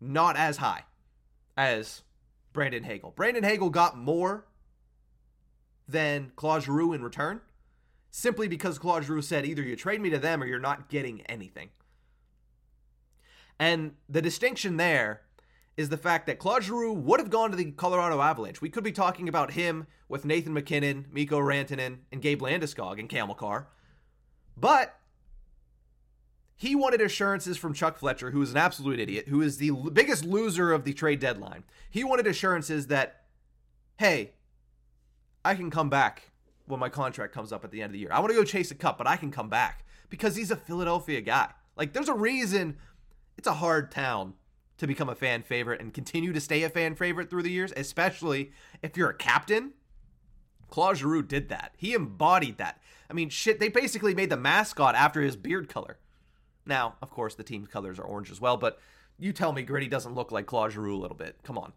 [0.00, 0.84] not as high
[1.56, 2.02] as
[2.52, 3.12] Brandon Hagel.
[3.14, 4.46] Brandon Hagel got more
[5.90, 7.40] than Claude Giroux in return,
[8.10, 11.20] simply because Claude Giroux said either you trade me to them or you're not getting
[11.22, 11.70] anything.
[13.58, 15.22] And the distinction there
[15.76, 18.60] is the fact that Claude Giroux would have gone to the Colorado Avalanche.
[18.60, 23.28] We could be talking about him with Nathan MacKinnon, Mikko Rantanen, and Gabe Landeskog and
[23.28, 23.68] Makar.
[24.56, 24.98] But
[26.56, 30.24] he wanted assurances from Chuck Fletcher, who is an absolute idiot, who is the biggest
[30.24, 31.64] loser of the trade deadline.
[31.88, 33.22] He wanted assurances that,
[33.98, 34.32] hey,
[35.44, 36.30] I can come back
[36.66, 38.12] when my contract comes up at the end of the year.
[38.12, 40.56] I want to go chase a cup, but I can come back because he's a
[40.56, 41.50] Philadelphia guy.
[41.76, 42.76] Like, there's a reason
[43.36, 44.34] it's a hard town
[44.78, 47.72] to become a fan favorite and continue to stay a fan favorite through the years,
[47.76, 49.72] especially if you're a captain.
[50.68, 51.72] Claude Giroux did that.
[51.76, 52.80] He embodied that.
[53.08, 55.98] I mean, shit, they basically made the mascot after his beard color.
[56.64, 58.78] Now, of course, the team's colors are orange as well, but
[59.18, 61.36] you tell me Gritty doesn't look like Claude Giroux a little bit.
[61.42, 61.72] Come on.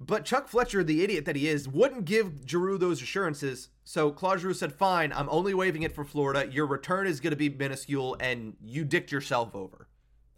[0.00, 3.68] But Chuck Fletcher, the idiot that he is, wouldn't give Giroux those assurances.
[3.82, 6.48] So Claude Giroux said, fine, I'm only waiving it for Florida.
[6.52, 9.88] Your return is going to be minuscule, and you dicked yourself over.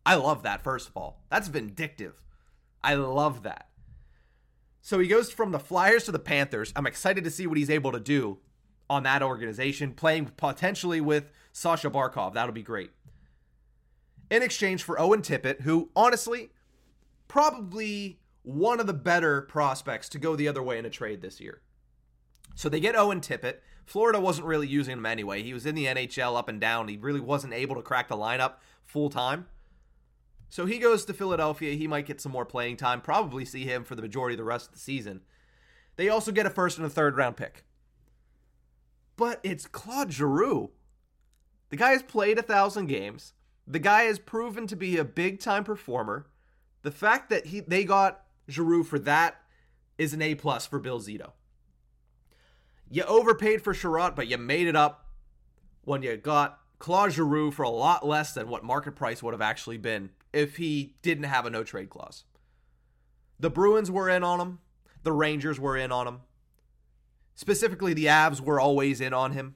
[0.06, 1.22] I love that, first of all.
[1.28, 2.22] That's vindictive.
[2.82, 3.68] I love that.
[4.80, 6.72] So he goes from the Flyers to the Panthers.
[6.74, 8.38] I'm excited to see what he's able to do
[8.88, 12.32] on that organization, playing potentially with Sasha Barkov.
[12.32, 12.92] That'll be great.
[14.30, 16.50] In exchange for Owen Tippett, who honestly,
[17.28, 21.40] probably one of the better prospects to go the other way in a trade this
[21.40, 21.60] year.
[22.54, 23.56] So they get Owen Tippett.
[23.84, 25.42] Florida wasn't really using him anyway.
[25.42, 26.88] He was in the NHL up and down.
[26.88, 29.46] He really wasn't able to crack the lineup full time.
[30.48, 31.74] So he goes to Philadelphia.
[31.74, 34.44] He might get some more playing time, probably see him for the majority of the
[34.44, 35.20] rest of the season.
[35.96, 37.64] They also get a first and a third round pick.
[39.16, 40.70] But it's Claude Giroux.
[41.68, 43.34] The guy has played a thousand games.
[43.66, 46.26] The guy has proven to be a big time performer.
[46.82, 49.36] The fact that he they got Giroux for that
[49.98, 51.32] is an A plus for Bill Zito.
[52.90, 55.06] You overpaid for Chiarot, but you made it up
[55.84, 59.40] when you got Claude Giroux for a lot less than what market price would have
[59.40, 62.24] actually been if he didn't have a no trade clause.
[63.38, 64.58] The Bruins were in on him.
[65.02, 66.20] The Rangers were in on him.
[67.34, 69.54] Specifically, the Avs were always in on him.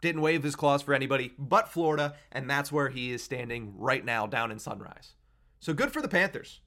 [0.00, 4.04] Didn't waive his clause for anybody but Florida, and that's where he is standing right
[4.04, 5.14] now down in Sunrise.
[5.60, 6.60] So good for the Panthers.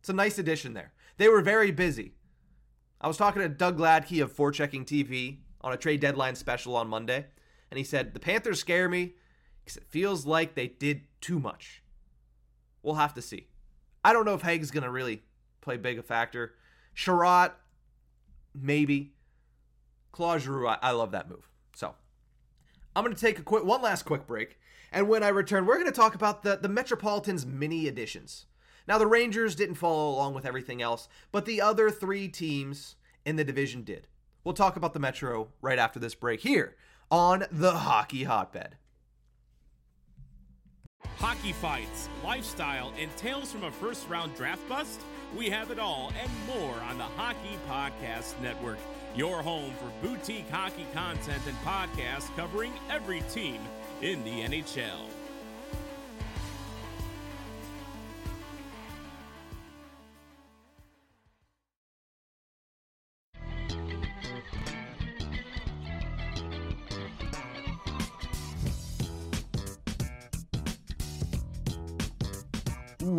[0.00, 0.92] It's a nice addition there.
[1.18, 2.14] They were very busy.
[3.00, 6.88] I was talking to Doug Gladkey of Forechecking TV on a trade deadline special on
[6.88, 7.26] Monday,
[7.70, 9.14] and he said, The Panthers scare me
[9.62, 11.82] because it feels like they did too much.
[12.82, 13.46] We'll have to see.
[14.04, 15.22] I don't know if Hägg's going to really
[15.60, 16.54] play big a factor.
[16.96, 17.52] Chiarot,
[18.54, 19.12] maybe.
[20.12, 21.48] Claude Giroux, I, I love that move.
[21.74, 21.94] So
[22.96, 24.58] I'm going to take a quick, one last quick break.
[24.92, 28.46] And when I return, we're going to talk about the, the Metropolitans mini editions.
[28.88, 33.36] Now, the Rangers didn't follow along with everything else, but the other three teams in
[33.36, 34.06] the division did.
[34.44, 36.76] We'll talk about the Metro right after this break here
[37.10, 38.76] on the Hockey Hotbed.
[41.16, 45.00] Hockey fights, lifestyle, and tales from a first round draft bust?
[45.36, 48.78] We have it all and more on the Hockey Podcast Network,
[49.14, 53.60] your home for boutique hockey content and podcasts covering every team
[54.00, 55.10] in the NHL.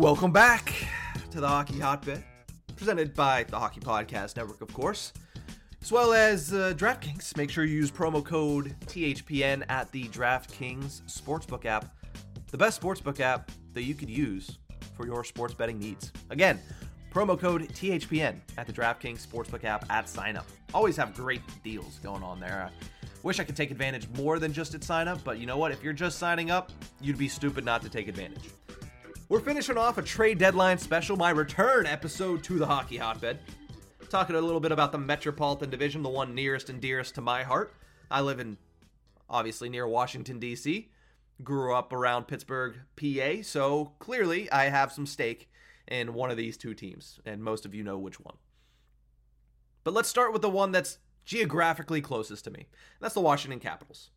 [0.02, 0.74] Welcome back
[1.30, 2.24] to the Hockey Hotbed,
[2.74, 5.12] presented by the Hockey Podcast Network, of course.
[5.80, 7.36] as well as uh, DraftKings.
[7.36, 11.94] Make sure you use promo code THPN at the DraftKings Sportsbook app,
[12.50, 14.58] the best sportsbook app that you could use
[14.96, 16.10] for your sports betting needs.
[16.30, 16.58] Again,
[17.14, 20.46] promo code THPN at the DraftKings Sportsbook app at signup.
[20.74, 22.72] Always have great deals going on there.
[22.72, 25.70] I wish I could take advantage more than just at signup, but you know what?
[25.70, 28.48] If you're just signing up, you'd be stupid not to take advantage.
[29.32, 33.38] We're finishing off a trade deadline special, my return episode to the hockey hotbed
[34.10, 37.42] talking a little bit about the Metropolitan Division, the one nearest and dearest to my
[37.42, 37.72] heart.
[38.10, 38.58] I live in,
[39.30, 40.90] obviously, near Washington, D.C.,
[41.42, 45.48] grew up around Pittsburgh, PA, so clearly I have some stake
[45.88, 48.36] in one of these two teams, and most of you know which one.
[49.82, 52.68] But let's start with the one that's geographically closest to me.
[53.00, 54.10] That's the Washington Capitals.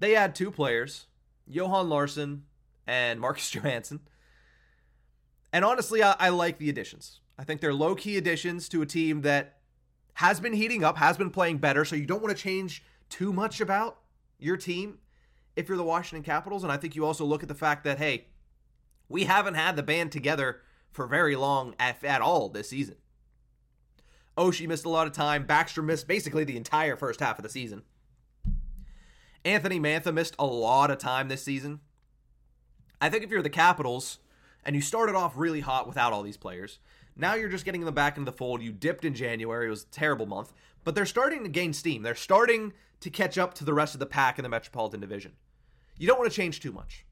[0.00, 1.06] They had two players,
[1.46, 2.42] Johan Larsson
[2.88, 4.00] and Marcus Johansson.
[5.52, 7.20] And honestly, I, I like the additions.
[7.38, 9.58] I think they're low key additions to a team that
[10.14, 11.84] has been heating up, has been playing better.
[11.84, 13.98] So you don't want to change too much about
[14.38, 14.98] your team
[15.54, 16.62] if you're the Washington Capitals.
[16.62, 18.26] And I think you also look at the fact that, hey,
[19.08, 22.96] we haven't had the band together for very long at, at all this season.
[24.36, 25.46] Oshie missed a lot of time.
[25.46, 27.82] Backstrom missed basically the entire first half of the season.
[29.44, 31.80] Anthony Mantha missed a lot of time this season.
[33.00, 34.18] I think if you're the Capitals
[34.66, 36.80] and you started off really hot without all these players,
[37.16, 38.60] now you're just getting them back into the fold.
[38.60, 39.68] You dipped in January.
[39.68, 40.52] It was a terrible month.
[40.84, 42.02] But they're starting to gain steam.
[42.02, 45.32] They're starting to catch up to the rest of the pack in the Metropolitan Division.
[45.96, 47.06] You don't want to change too much.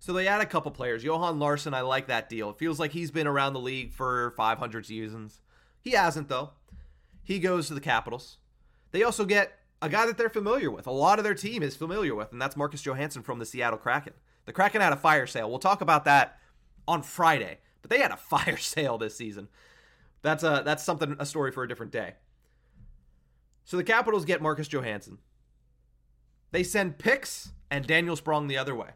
[0.00, 1.04] So they add a couple players.
[1.04, 2.50] Johan Larsson, I like that deal.
[2.50, 5.40] It feels like he's been around the league for 500 seasons.
[5.80, 6.50] He hasn't, though.
[7.22, 8.38] He goes to the Capitals.
[8.90, 10.86] They also get a guy that they're familiar with.
[10.86, 13.78] A lot of their team is familiar with, and that's Marcus Johansson from the Seattle
[13.78, 14.14] Kraken.
[14.46, 15.50] The Kraken had a fire sale.
[15.50, 16.38] We'll talk about that
[16.88, 17.58] on Friday.
[17.82, 19.48] But they had a fire sale this season.
[20.22, 22.14] That's a that's something a story for a different day.
[23.64, 25.18] So the Capitals get Marcus Johansson.
[26.50, 28.90] They send picks and Daniel Sprong the other way.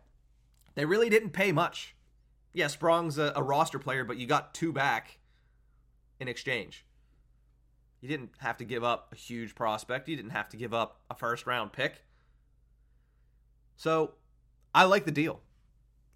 [0.75, 1.95] They really didn't pay much.
[2.55, 5.19] Yeah, Sprong's a, a roster player, but you got two back
[6.19, 6.87] in exchange.
[8.01, 10.09] You didn't have to give up a huge prospect.
[10.09, 12.03] You didn't have to give up a first round pick.
[13.77, 14.15] So
[14.75, 15.41] I like the deal.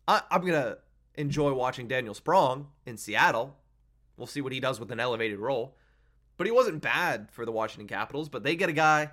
[0.09, 0.79] I, am going to
[1.17, 3.57] enjoy watching Daniel Sprong in Seattle.
[4.17, 5.77] We'll see what he does with an elevated role.
[6.37, 9.11] But he wasn't bad for the Washington Capitals, but they get a guy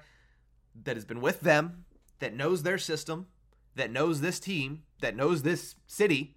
[0.83, 1.85] that has been with them,
[2.19, 3.27] that knows their system,
[3.75, 6.35] that knows this team, that knows this city.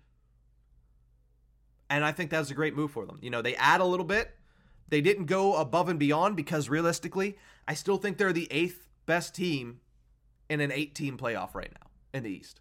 [1.88, 3.18] And I think that's a great move for them.
[3.20, 4.32] You know, they add a little bit.
[4.88, 9.34] They didn't go above and beyond because realistically, I still think they're the eighth best
[9.34, 9.80] team
[10.48, 12.60] in an eight team playoff right now in the East.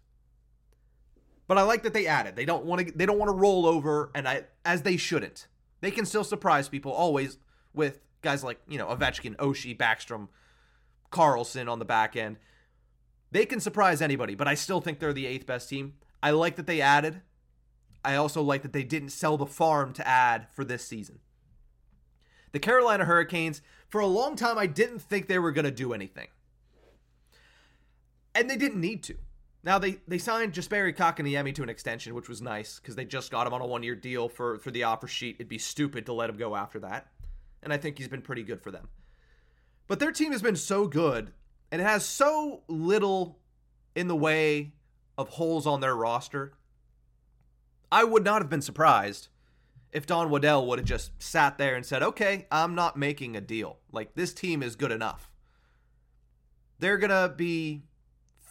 [1.48, 2.34] But I like that they added.
[2.36, 2.92] They don't want to.
[2.92, 5.46] They don't want to roll over, and I as they shouldn't.
[5.80, 7.38] They can still surprise people always
[7.72, 10.28] with guys like you know Ovechkin, Oshie, Backstrom,
[11.10, 12.38] Carlson on the back end.
[13.30, 15.94] They can surprise anybody, but I still think they're the eighth best team.
[16.22, 17.22] I like that they added.
[18.04, 21.18] I also like that they didn't sell the farm to add for this season.
[22.52, 25.92] The Carolina Hurricanes, for a long time, I didn't think they were going to do
[25.92, 26.28] anything.
[28.34, 29.16] And they didn't need to.
[29.66, 33.32] Now they they signed Jesperi Kotkaniemi to an extension, which was nice because they just
[33.32, 35.36] got him on a one year deal for for the offer sheet.
[35.40, 37.08] It'd be stupid to let him go after that,
[37.64, 38.88] and I think he's been pretty good for them.
[39.88, 41.32] But their team has been so good,
[41.72, 43.40] and it has so little
[43.96, 44.72] in the way
[45.18, 46.52] of holes on their roster.
[47.90, 49.28] I would not have been surprised
[49.90, 53.40] if Don Waddell would have just sat there and said, "Okay, I'm not making a
[53.40, 53.80] deal.
[53.90, 55.28] Like this team is good enough."
[56.78, 57.82] They're gonna be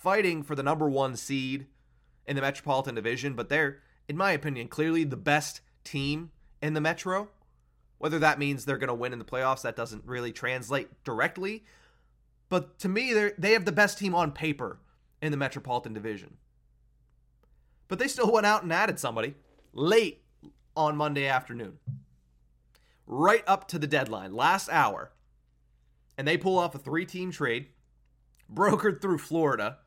[0.05, 1.65] fighting for the number one seed
[2.27, 6.29] in the Metropolitan Division, but they're, in my opinion, clearly the best team
[6.61, 7.29] in the Metro.
[7.97, 11.65] Whether that means they're going to win in the playoffs, that doesn't really translate directly.
[12.49, 14.77] But to me, they they have the best team on paper
[15.23, 16.37] in the Metropolitan Division.
[17.87, 19.33] But they still went out and added somebody
[19.73, 20.21] late
[20.77, 21.79] on Monday afternoon,
[23.07, 25.13] right up to the deadline, last hour.
[26.15, 27.69] And they pull off a three team trade
[28.53, 29.79] brokered through Florida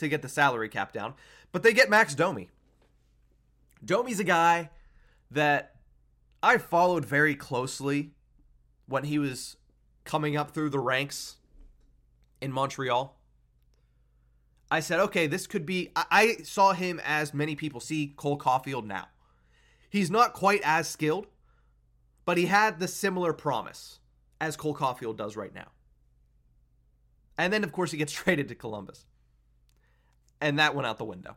[0.00, 1.14] to get the salary cap down.
[1.52, 2.50] But they get Max Domi.
[3.84, 4.70] Domi's a guy
[5.30, 5.76] that
[6.42, 8.12] I followed very closely
[8.86, 9.56] when he was
[10.04, 11.36] coming up through the ranks
[12.40, 13.16] in Montreal.
[14.70, 15.90] I said, okay, this could be.
[15.96, 19.08] I saw him as many people see Cole Caufield now.
[19.88, 21.26] He's not quite as skilled,
[22.24, 23.98] but he had the similar promise
[24.40, 25.68] as Cole Caufield does right now.
[27.36, 29.06] And then, of course, he gets traded to Columbus
[30.40, 31.36] and that went out the window.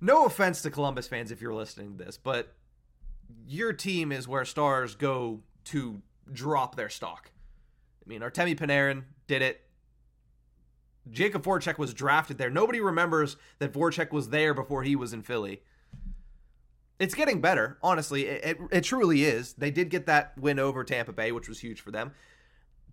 [0.00, 2.54] No offense to Columbus fans if you're listening to this, but
[3.46, 6.02] your team is where stars go to
[6.32, 7.30] drop their stock.
[8.04, 9.62] I mean, Artemi Panarin did it.
[11.10, 12.50] Jakub Voracek was drafted there.
[12.50, 15.62] Nobody remembers that Voracek was there before he was in Philly.
[16.98, 18.26] It's getting better, honestly.
[18.26, 19.54] It, it, it, truly is.
[19.54, 22.12] They did get that win over Tampa Bay, which was huge for them.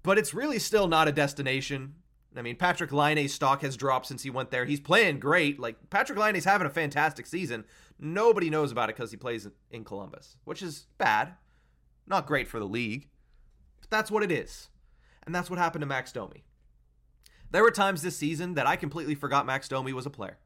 [0.03, 1.95] But it's really still not a destination.
[2.35, 4.65] I mean, Patrick Laine's stock has dropped since he went there.
[4.65, 5.59] He's playing great.
[5.59, 7.65] Like, Patrick Laine's having a fantastic season.
[7.99, 11.33] Nobody knows about it because he plays in Columbus, which is bad.
[12.07, 13.09] Not great for the league.
[13.81, 14.69] But that's what it is.
[15.23, 16.43] And that's what happened to Max Domi.
[17.51, 20.37] There were times this season that I completely forgot Max Domi was a player.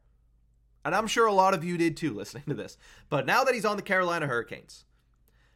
[0.84, 2.76] And I'm sure a lot of you did too listening to this.
[3.08, 4.84] But now that he's on the Carolina Hurricanes,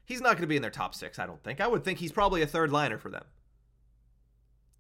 [0.05, 1.61] he's not going to be in their top six, I don't think.
[1.61, 3.25] I would think he's probably a third liner for them.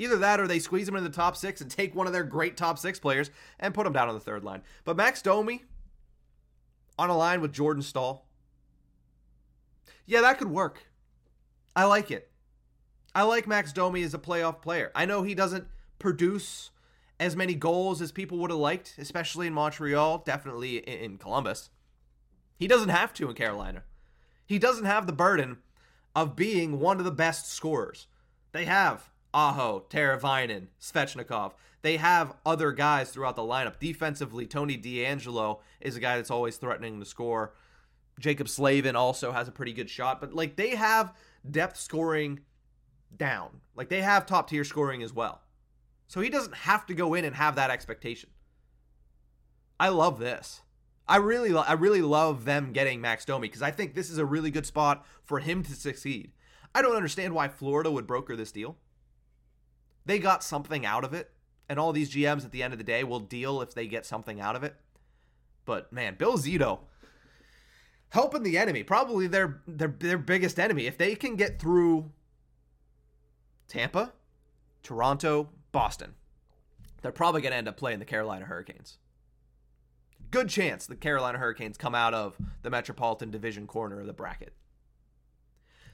[0.00, 2.24] Either that or they squeeze him into the top six and take one of their
[2.24, 4.62] great top six players and put him down on the third line.
[4.84, 5.62] But Max Domi
[6.98, 8.26] on a line with Jordan Staal,
[10.06, 10.86] yeah, that could work.
[11.76, 12.30] I like it.
[13.14, 14.90] I like Max Domi as a playoff player.
[14.94, 15.66] I know he doesn't
[15.98, 16.70] produce
[17.18, 21.68] as many goals as people would have liked, especially in Montreal, definitely in Columbus.
[22.56, 23.82] He doesn't have to in Carolina.
[24.46, 25.58] He doesn't have the burden
[26.16, 28.06] of being one of the best scorers.
[28.52, 31.52] They have Aho, Teravainen, Svechnikov.
[31.82, 33.78] They have other guys throughout the lineup.
[33.78, 37.54] Defensively, Tony DeAngelo is a guy that's always threatening to score.
[38.20, 41.14] Jaccob Slavin also has a pretty good shot, but like they have
[41.48, 42.40] depth scoring
[43.16, 43.60] down.
[43.74, 45.40] Like they have top tier scoring as well.
[46.06, 48.30] So he doesn't have to go in and have that expectation.
[49.78, 50.60] I love this.
[51.08, 54.24] I really, I really love them getting Max Domi because I think this is a
[54.24, 56.32] really good spot for him to succeed.
[56.74, 58.76] I don't understand why Florida would broker this deal.
[60.04, 61.30] They got something out of it,
[61.68, 64.06] and all these GMs at the end of the day will deal if they get
[64.06, 64.76] something out of it.
[65.64, 66.80] But man, Bill Zito
[68.10, 70.86] helping the enemy, probably their their their biggest enemy.
[70.86, 72.10] If they can get through
[73.70, 74.12] Tampa,
[74.82, 76.14] Toronto, Boston.
[77.02, 78.98] They're probably going to end up playing the Carolina Hurricanes.
[80.30, 84.54] Good chance the Carolina Hurricanes come out of the Metropolitan Division corner of the bracket.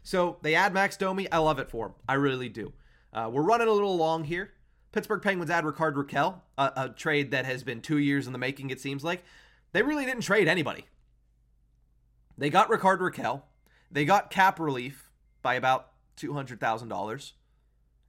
[0.02, 1.30] So they add Max Domi.
[1.30, 1.94] I love it for him.
[2.08, 2.72] I really do.
[3.16, 4.52] Uh, we're running a little long here.
[4.92, 8.38] Pittsburgh Penguins add Rickard Rakell, a, a trade that has been two years in the
[8.38, 9.24] making, it seems like.
[9.72, 10.84] They really didn't trade anybody.
[12.36, 13.42] They got Rickard Rakell.
[13.90, 15.10] They got cap relief
[15.40, 15.88] by about
[16.18, 17.32] $200,000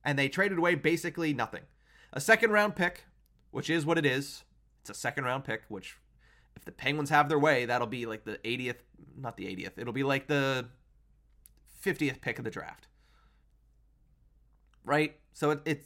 [0.03, 1.63] and they traded away basically nothing.
[2.11, 3.05] A second round pick,
[3.51, 4.43] which is what it is.
[4.81, 5.97] It's a second round pick, which
[6.55, 8.79] if the Penguins have their way, that'll be like the 80th,
[9.17, 9.77] not the 80th.
[9.77, 10.67] It'll be like the
[11.85, 12.87] 50th pick of the draft.
[14.87, 15.17] Right?
[15.33, 15.85] So it, it's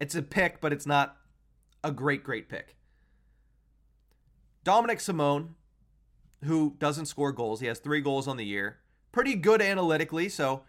[0.00, 1.16] it's a pick, but it's not
[1.82, 2.76] a great great pick.
[4.64, 5.54] Dominik Simon,
[6.44, 8.78] who doesn't score goals, he has 3 goals on the year.
[9.12, 10.62] Pretty good analytically, so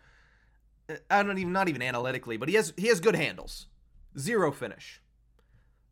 [0.90, 3.68] uh, I don't even not even analytically, but he has he has good handles.
[4.18, 5.02] Zero finish.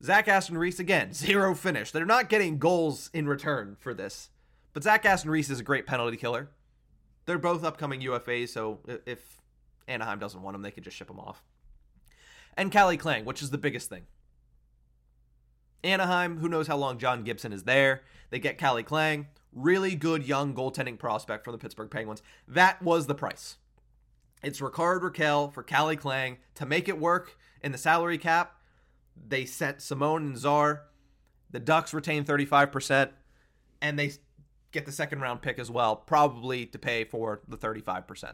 [0.04, 1.92] Zach Aston Reese again, zero finish.
[1.92, 4.30] They're not getting goals in return for this.
[4.74, 6.50] But Zach Aston Reese is a great penalty killer.
[7.26, 9.42] They're both upcoming UFAs, so if
[9.88, 11.42] Anaheim doesn't want them, they could just ship them off.
[12.58, 14.04] And Calle Clang, which is the biggest thing.
[15.84, 18.02] Anaheim, who knows how long John Gibson is there.
[18.30, 22.24] They get Calle Clang, really good young goaltending prospect from the Pittsburgh Penguins.
[22.48, 23.58] That was the price.
[24.44, 28.56] It's Rickard Rakell for Calle Clang to make it work in the salary cap.
[29.28, 30.84] They sent Simone and Czar.
[31.52, 33.12] The Ducks retain 35%,
[33.82, 34.12] and they
[34.72, 38.34] get the second round pick as well, probably to pay for the 35%.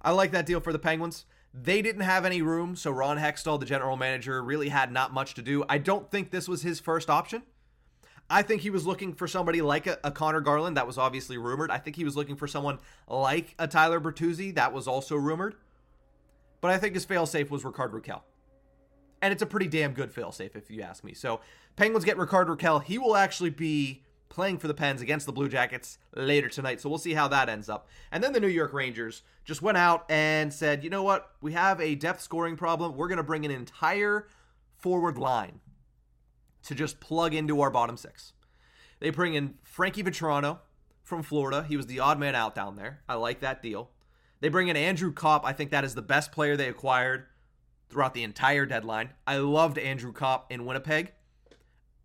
[0.00, 1.24] I like that deal for the Penguins.
[1.60, 5.34] They didn't have any room, so Ron Hextall, the general manager, really had not much
[5.34, 5.64] to do.
[5.68, 7.42] I don't think this was his first option.
[8.30, 10.76] I think he was looking for somebody like a, a, Conor Garland.
[10.76, 11.70] That was obviously rumored.
[11.70, 12.78] I think he was looking for someone
[13.08, 14.54] like a Tyler Bertuzzi.
[14.54, 15.54] That was also rumored.
[16.60, 18.20] But I think his failsafe was Rickard Rakell.
[19.22, 21.14] And it's a pretty damn good failsafe, if you ask me.
[21.14, 21.40] So
[21.76, 22.84] Penguins get Rickard Rakell.
[22.84, 26.80] He will actually be playing for the Pens against the Blue Jackets later tonight.
[26.80, 27.88] So we'll see how that ends up.
[28.12, 31.30] And then the New York Rangers just went out and said, you know what?
[31.40, 32.96] We have a depth scoring problem.
[32.96, 34.28] We're going to bring an entire
[34.76, 35.60] forward line
[36.64, 38.32] to just plug into our bottom six.
[39.00, 40.58] They bring in Frankie Vatrano
[41.02, 41.64] from Florida.
[41.66, 43.00] He was the odd man out down there.
[43.08, 43.90] I like that deal.
[44.40, 45.44] They bring in Andrew Copp.
[45.44, 47.26] I think that is the best player they acquired
[47.88, 49.10] throughout the entire deadline.
[49.26, 51.12] I loved Andrew Copp in Winnipeg.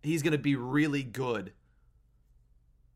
[0.02, 1.52] He's going to be really good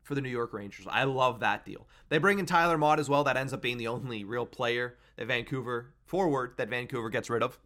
[0.09, 0.87] for the New York Rangers.
[0.89, 1.85] I love that deal.
[2.09, 3.23] They bring in Tyler Motte as well.
[3.23, 7.43] That ends up being the only real player that Vancouver forward that Vancouver gets rid
[7.43, 7.59] of.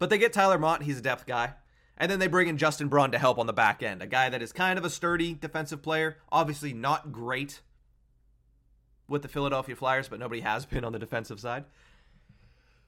[0.00, 0.82] But they get Tyler Motte.
[0.82, 1.54] He's a depth guy.
[1.96, 4.28] And then they bring in Justin Braun to help on the back end, a guy
[4.28, 7.60] that is kind of a sturdy defensive player, obviously not great
[9.06, 11.64] with the Philadelphia Flyers, but nobody has been on the defensive side.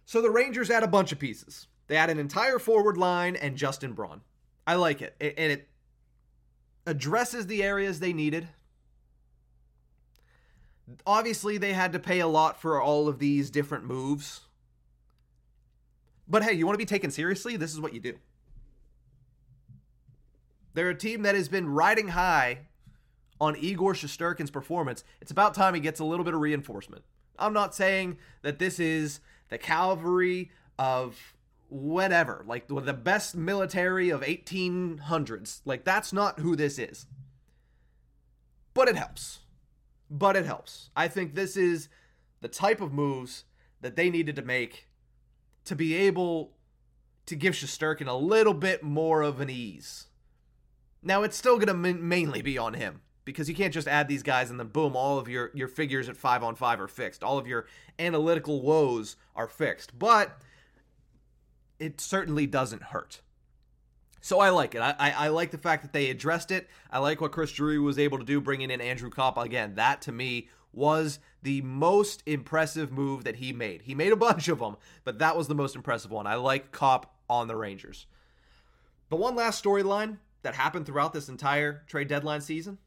[0.04, 1.68] So the Rangers add a bunch of pieces.
[1.86, 4.22] They add an entire forward line and Justin Braun.
[4.66, 5.68] I like it and it
[6.90, 8.48] addresses the areas they needed.
[11.06, 14.40] Obviously, they had to pay a lot for all of these different moves.
[16.26, 17.56] But hey, you want to be taken seriously?
[17.56, 18.14] This is what you do.
[20.74, 22.66] They're a team that has been riding high
[23.40, 25.04] on Igor Shesterkin's performance.
[25.20, 27.04] It's about time he gets a little bit of reinforcement.
[27.38, 31.34] I'm not saying that this is the cavalry of
[31.70, 35.60] whatever, like the best military of 1800s.
[35.64, 37.06] Like that's not who this is.
[38.74, 39.40] But it helps.
[40.10, 40.90] But it helps.
[40.96, 41.88] I think this is
[42.40, 43.44] the type of moves
[43.80, 44.88] that they needed to make
[45.64, 46.52] to be able
[47.26, 50.06] to give Shesterkin a little bit more of an ease.
[51.02, 54.22] Now it's still going to mainly be on him because you can't just add these
[54.22, 57.22] guys and then boom, all of your your figures at five on five are fixed.
[57.22, 57.66] All of your
[57.98, 60.40] analytical woes are fixed, but
[61.80, 63.20] it certainly doesn't hurt.
[64.20, 64.80] So I like it.
[64.80, 66.68] I, I, I, like the fact that they addressed it.
[66.90, 69.76] I like what Chris Drury was able to do, bringing in Andrew Copp again.
[69.76, 73.82] That to me was the most impressive move that he made.
[73.82, 76.26] He made a bunch of them, but that was the most impressive one.
[76.26, 78.06] I like Copp on the Rangers.
[79.08, 82.78] The one last storyline that happened throughout this entire trade deadline season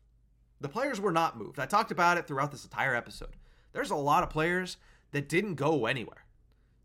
[0.64, 1.60] the players were not moved.
[1.60, 3.36] I talked about it throughout this entire episode.
[3.74, 4.78] There's a lot of players
[5.12, 6.24] that didn't go anywhere.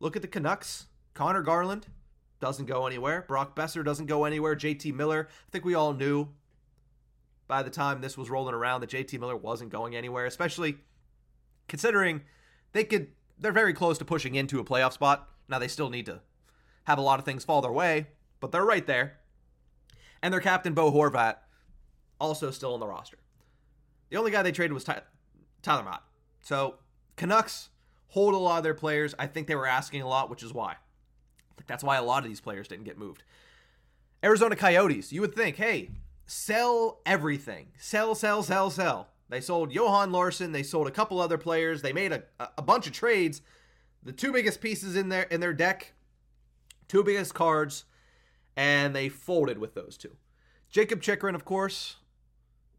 [0.01, 0.87] Look at the Canucks.
[1.15, 1.87] Conor Garland
[2.41, 3.25] doesn't go anywhere.
[3.27, 4.55] Brock Boeser doesn't go anywhere.
[4.55, 6.29] JT Miller, I think we all knew
[7.47, 10.79] by the time this was rolling around that JT Miller wasn't going anywhere, especially
[11.67, 12.23] considering
[12.73, 13.09] they could
[13.41, 15.29] they're very close to pushing into a playoff spot.
[15.49, 16.21] Now they still need to
[16.85, 18.09] have a lot of things fall their way,
[18.41, 19.19] but they're right there.
[20.23, 21.37] And their captain Bo Horvat
[22.21, 23.19] also still on the roster.
[24.11, 25.03] The only guy they traded was Ty-
[25.63, 26.03] Tyler Motte.
[26.41, 26.77] So
[27.17, 27.69] Canucks
[28.09, 29.15] hold a lot of their players.
[29.19, 30.77] I think they were asking a lot, which is why.
[31.59, 33.25] Think that's why a lot of these players didn't get moved.
[34.23, 35.91] Arizona Coyotes, you would think, hey,
[36.27, 37.69] sell everything.
[37.79, 39.09] Sell, sell, sell, sell.
[39.29, 41.83] They sold Johan Larsson, They sold a couple other players.
[41.83, 42.23] They made a,
[42.57, 43.43] a bunch of trades.
[44.05, 45.93] The two biggest pieces in their in their deck,
[46.87, 47.85] two biggest cards,
[48.57, 50.17] and they folded with those two.
[50.71, 51.97] Jakob Chychrun, of course,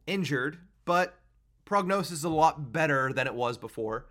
[0.08, 1.20] injured, but
[1.66, 4.08] prognosis is a lot better than it was before.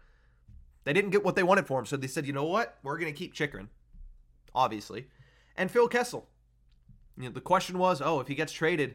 [0.85, 2.79] They didn't get what they wanted for him, so they said, you know what?
[2.83, 3.69] We're going to keep Chychrun,
[4.55, 5.07] obviously.
[5.57, 6.29] And Phil Kessel.
[7.17, 8.95] You know, the question was, oh, if he gets traded,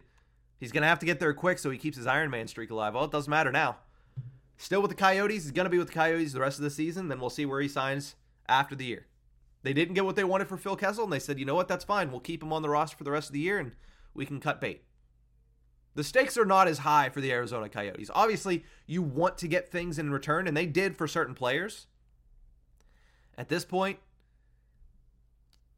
[0.57, 2.71] he's going to have to get there quick so he keeps his Iron Man streak
[2.71, 2.93] alive.
[2.93, 3.77] Well, it doesn't matter now.
[4.57, 5.43] Still with the Coyotes.
[5.43, 7.09] He's going to be with the Coyotes the rest of the season.
[7.09, 8.15] Then we'll see where he signs
[8.47, 9.07] after the year.
[9.63, 11.67] They didn't get what they wanted for Phil Kessel, and they said, you know what?
[11.67, 12.11] That's fine.
[12.11, 13.71] We'll keep him on the roster for the rest of the year, and
[14.13, 14.83] we can cut bait.
[15.95, 18.09] The stakes are not as high for the Arizona Coyotes.
[18.13, 21.87] Obviously, you want to get things in return, and they did for certain players.
[23.37, 23.99] At this point,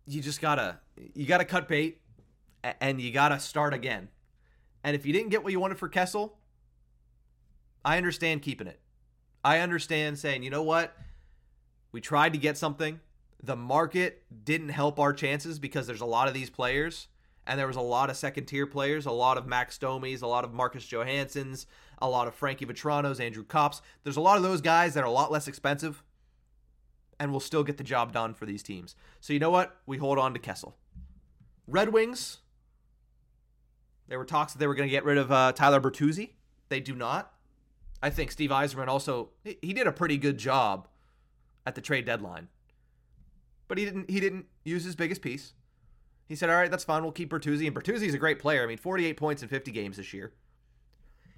[0.08, 0.80] you just gotta
[1.14, 2.02] you gotta cut bait
[2.80, 4.10] and you gotta start again.
[4.84, 6.38] And if you didn't get what you wanted for Kessel,
[7.84, 8.80] I understand keeping it.
[9.44, 10.96] I understand saying, you know what?
[11.92, 13.00] We tried to get something.
[13.44, 17.08] The market didn't help our chances because there's a lot of these players
[17.48, 20.28] and there was a lot of second tier players, a lot of Max Domis, a
[20.28, 21.66] lot of Marcus Johanssons,
[22.00, 23.82] a lot of Frankie Vatranos, Andrew Copps.
[24.04, 26.04] There's a lot of those guys that are a lot less expensive
[27.20, 28.96] and we'll still get the job done for these teams.
[29.20, 29.78] So you know what?
[29.86, 30.76] We hold on to Kessel.
[31.68, 32.40] Red Wings.
[34.08, 36.32] There were talks that they were going to get rid of uh, Tyler Bertuzzi.
[36.70, 37.32] They do not.
[38.04, 40.88] I think Steve Yzerman also he did a pretty good job
[41.66, 42.50] at the trade deadline,
[43.68, 45.54] but he didn't he didn't use his biggest piece.
[46.28, 47.04] He said, all right, that's fine.
[47.04, 47.68] We'll keep Bertuzzi.
[47.68, 48.64] And Bertuzzi's a great player.
[48.64, 50.34] I mean, 48 points in 50 games this year.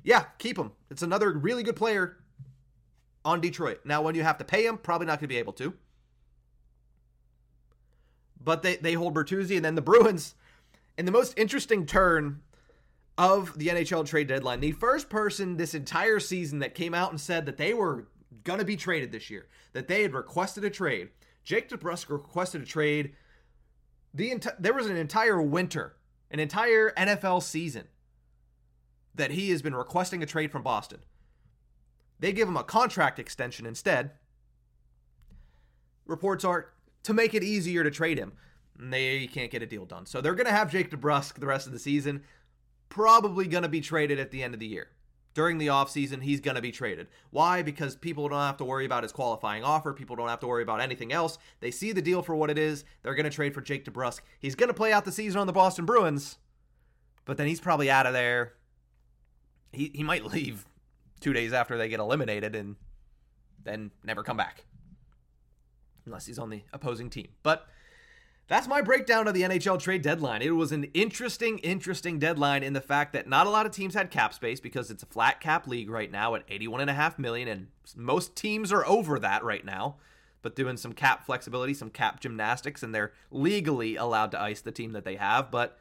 [0.04, 0.72] Yeah, keep him.
[0.90, 2.18] It's another really good player
[3.28, 3.82] on Detroit.
[3.84, 5.74] Now, when you have to pay him, probably not going to be able to.
[8.42, 9.58] But they, they hold Bertuzzi.
[9.58, 10.34] And then the Bruins,
[10.98, 12.42] in the most interesting turn
[13.18, 17.20] of the NHL trade deadline, the first person this entire season that came out and
[17.20, 18.08] said that they were
[18.46, 21.10] going to be traded this year, that they had requested a trade.
[21.44, 23.14] Jake DeBrusk requested a trade
[24.14, 25.96] the enti- there was an entire winter,
[26.32, 27.88] an entire NFL season
[29.14, 31.00] that he has been requesting a trade from Boston.
[32.20, 34.12] They give him a contract extension instead.
[36.06, 36.70] Reports are
[37.04, 38.34] to make it easier to trade him.
[38.80, 40.06] They can't get a deal done.
[40.06, 42.24] So they're going to have Jake DeBrusk the rest of the season.
[42.90, 44.90] Probably going to be traded at the end of the year
[45.38, 47.06] during the offseason, he's going to be traded.
[47.30, 47.62] Why?
[47.62, 49.94] Because people don't have to worry about his qualifying offer.
[49.94, 51.38] People don't have to worry about anything else.
[51.60, 52.84] They see the deal for what it is.
[53.04, 54.22] They're going to trade for Jake DeBrusk.
[54.40, 56.40] He's going to play out the season on the Boston Bruins,
[57.24, 58.54] but then he's probably out of there.
[59.72, 60.66] He, he might leave
[61.20, 62.76] two days after they get eliminated and
[63.64, 64.64] then never come back.
[66.06, 67.28] unless he's on the opposing team.
[67.44, 67.68] But
[68.48, 70.42] that's my breakdown of the NHL trade deadline.
[70.42, 73.94] It was an interesting, interesting deadline in the fact that not a lot of teams
[73.94, 77.68] had cap space because it's a flat cap league right now at 81.5 million, and
[77.96, 79.98] most teams are over that right now.
[80.42, 84.72] But doing some cap flexibility, some cap gymnastics, and they're legally allowed to ice the
[84.72, 85.52] team that they have.
[85.52, 85.78] But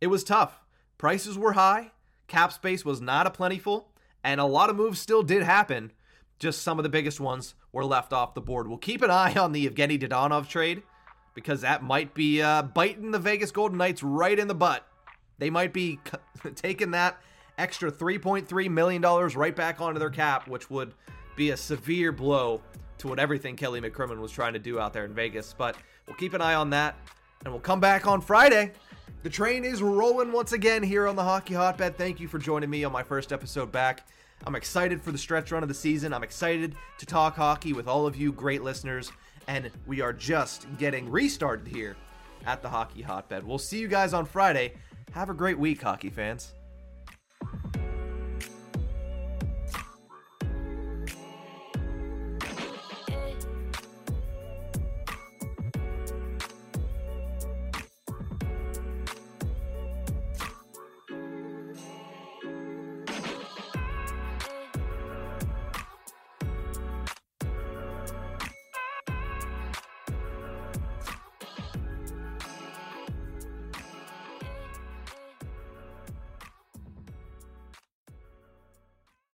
[0.00, 0.60] it was tough.
[0.98, 1.92] Prices were high,
[2.26, 3.92] cap space was not a plentiful,
[4.28, 5.90] and a lot of moves still did happen.
[6.38, 8.68] Just some of the biggest ones were left off the board.
[8.68, 10.82] We'll keep an eye on the Evgeny Dadonov trade
[11.34, 14.86] because that might be uh, biting the Vegas Golden Knights right in the butt.
[15.38, 15.98] They might be
[16.56, 17.18] taking that
[17.56, 20.92] extra $3.3 million right back onto their cap, which would
[21.34, 22.60] be a severe blow
[22.98, 25.54] to what everything Kelly McCrimmon was trying to do out there in Vegas.
[25.56, 25.74] But
[26.06, 26.96] we'll keep an eye on that,
[27.44, 28.72] and we'll come back on Friday.
[29.22, 31.96] The train is rolling once again here on the Hockey Hotbed.
[31.96, 34.06] Thank you for joining me on my first episode back.
[34.46, 36.14] I'm excited for the stretch run of the season.
[36.14, 39.10] I'm excited to talk hockey with all of you great listeners
[39.48, 41.96] and we are just getting restarted here
[42.46, 43.44] at the Hockey Hotbed.
[43.44, 44.74] We'll see you guys on Friday.
[45.12, 46.52] Have a great week, hockey fans.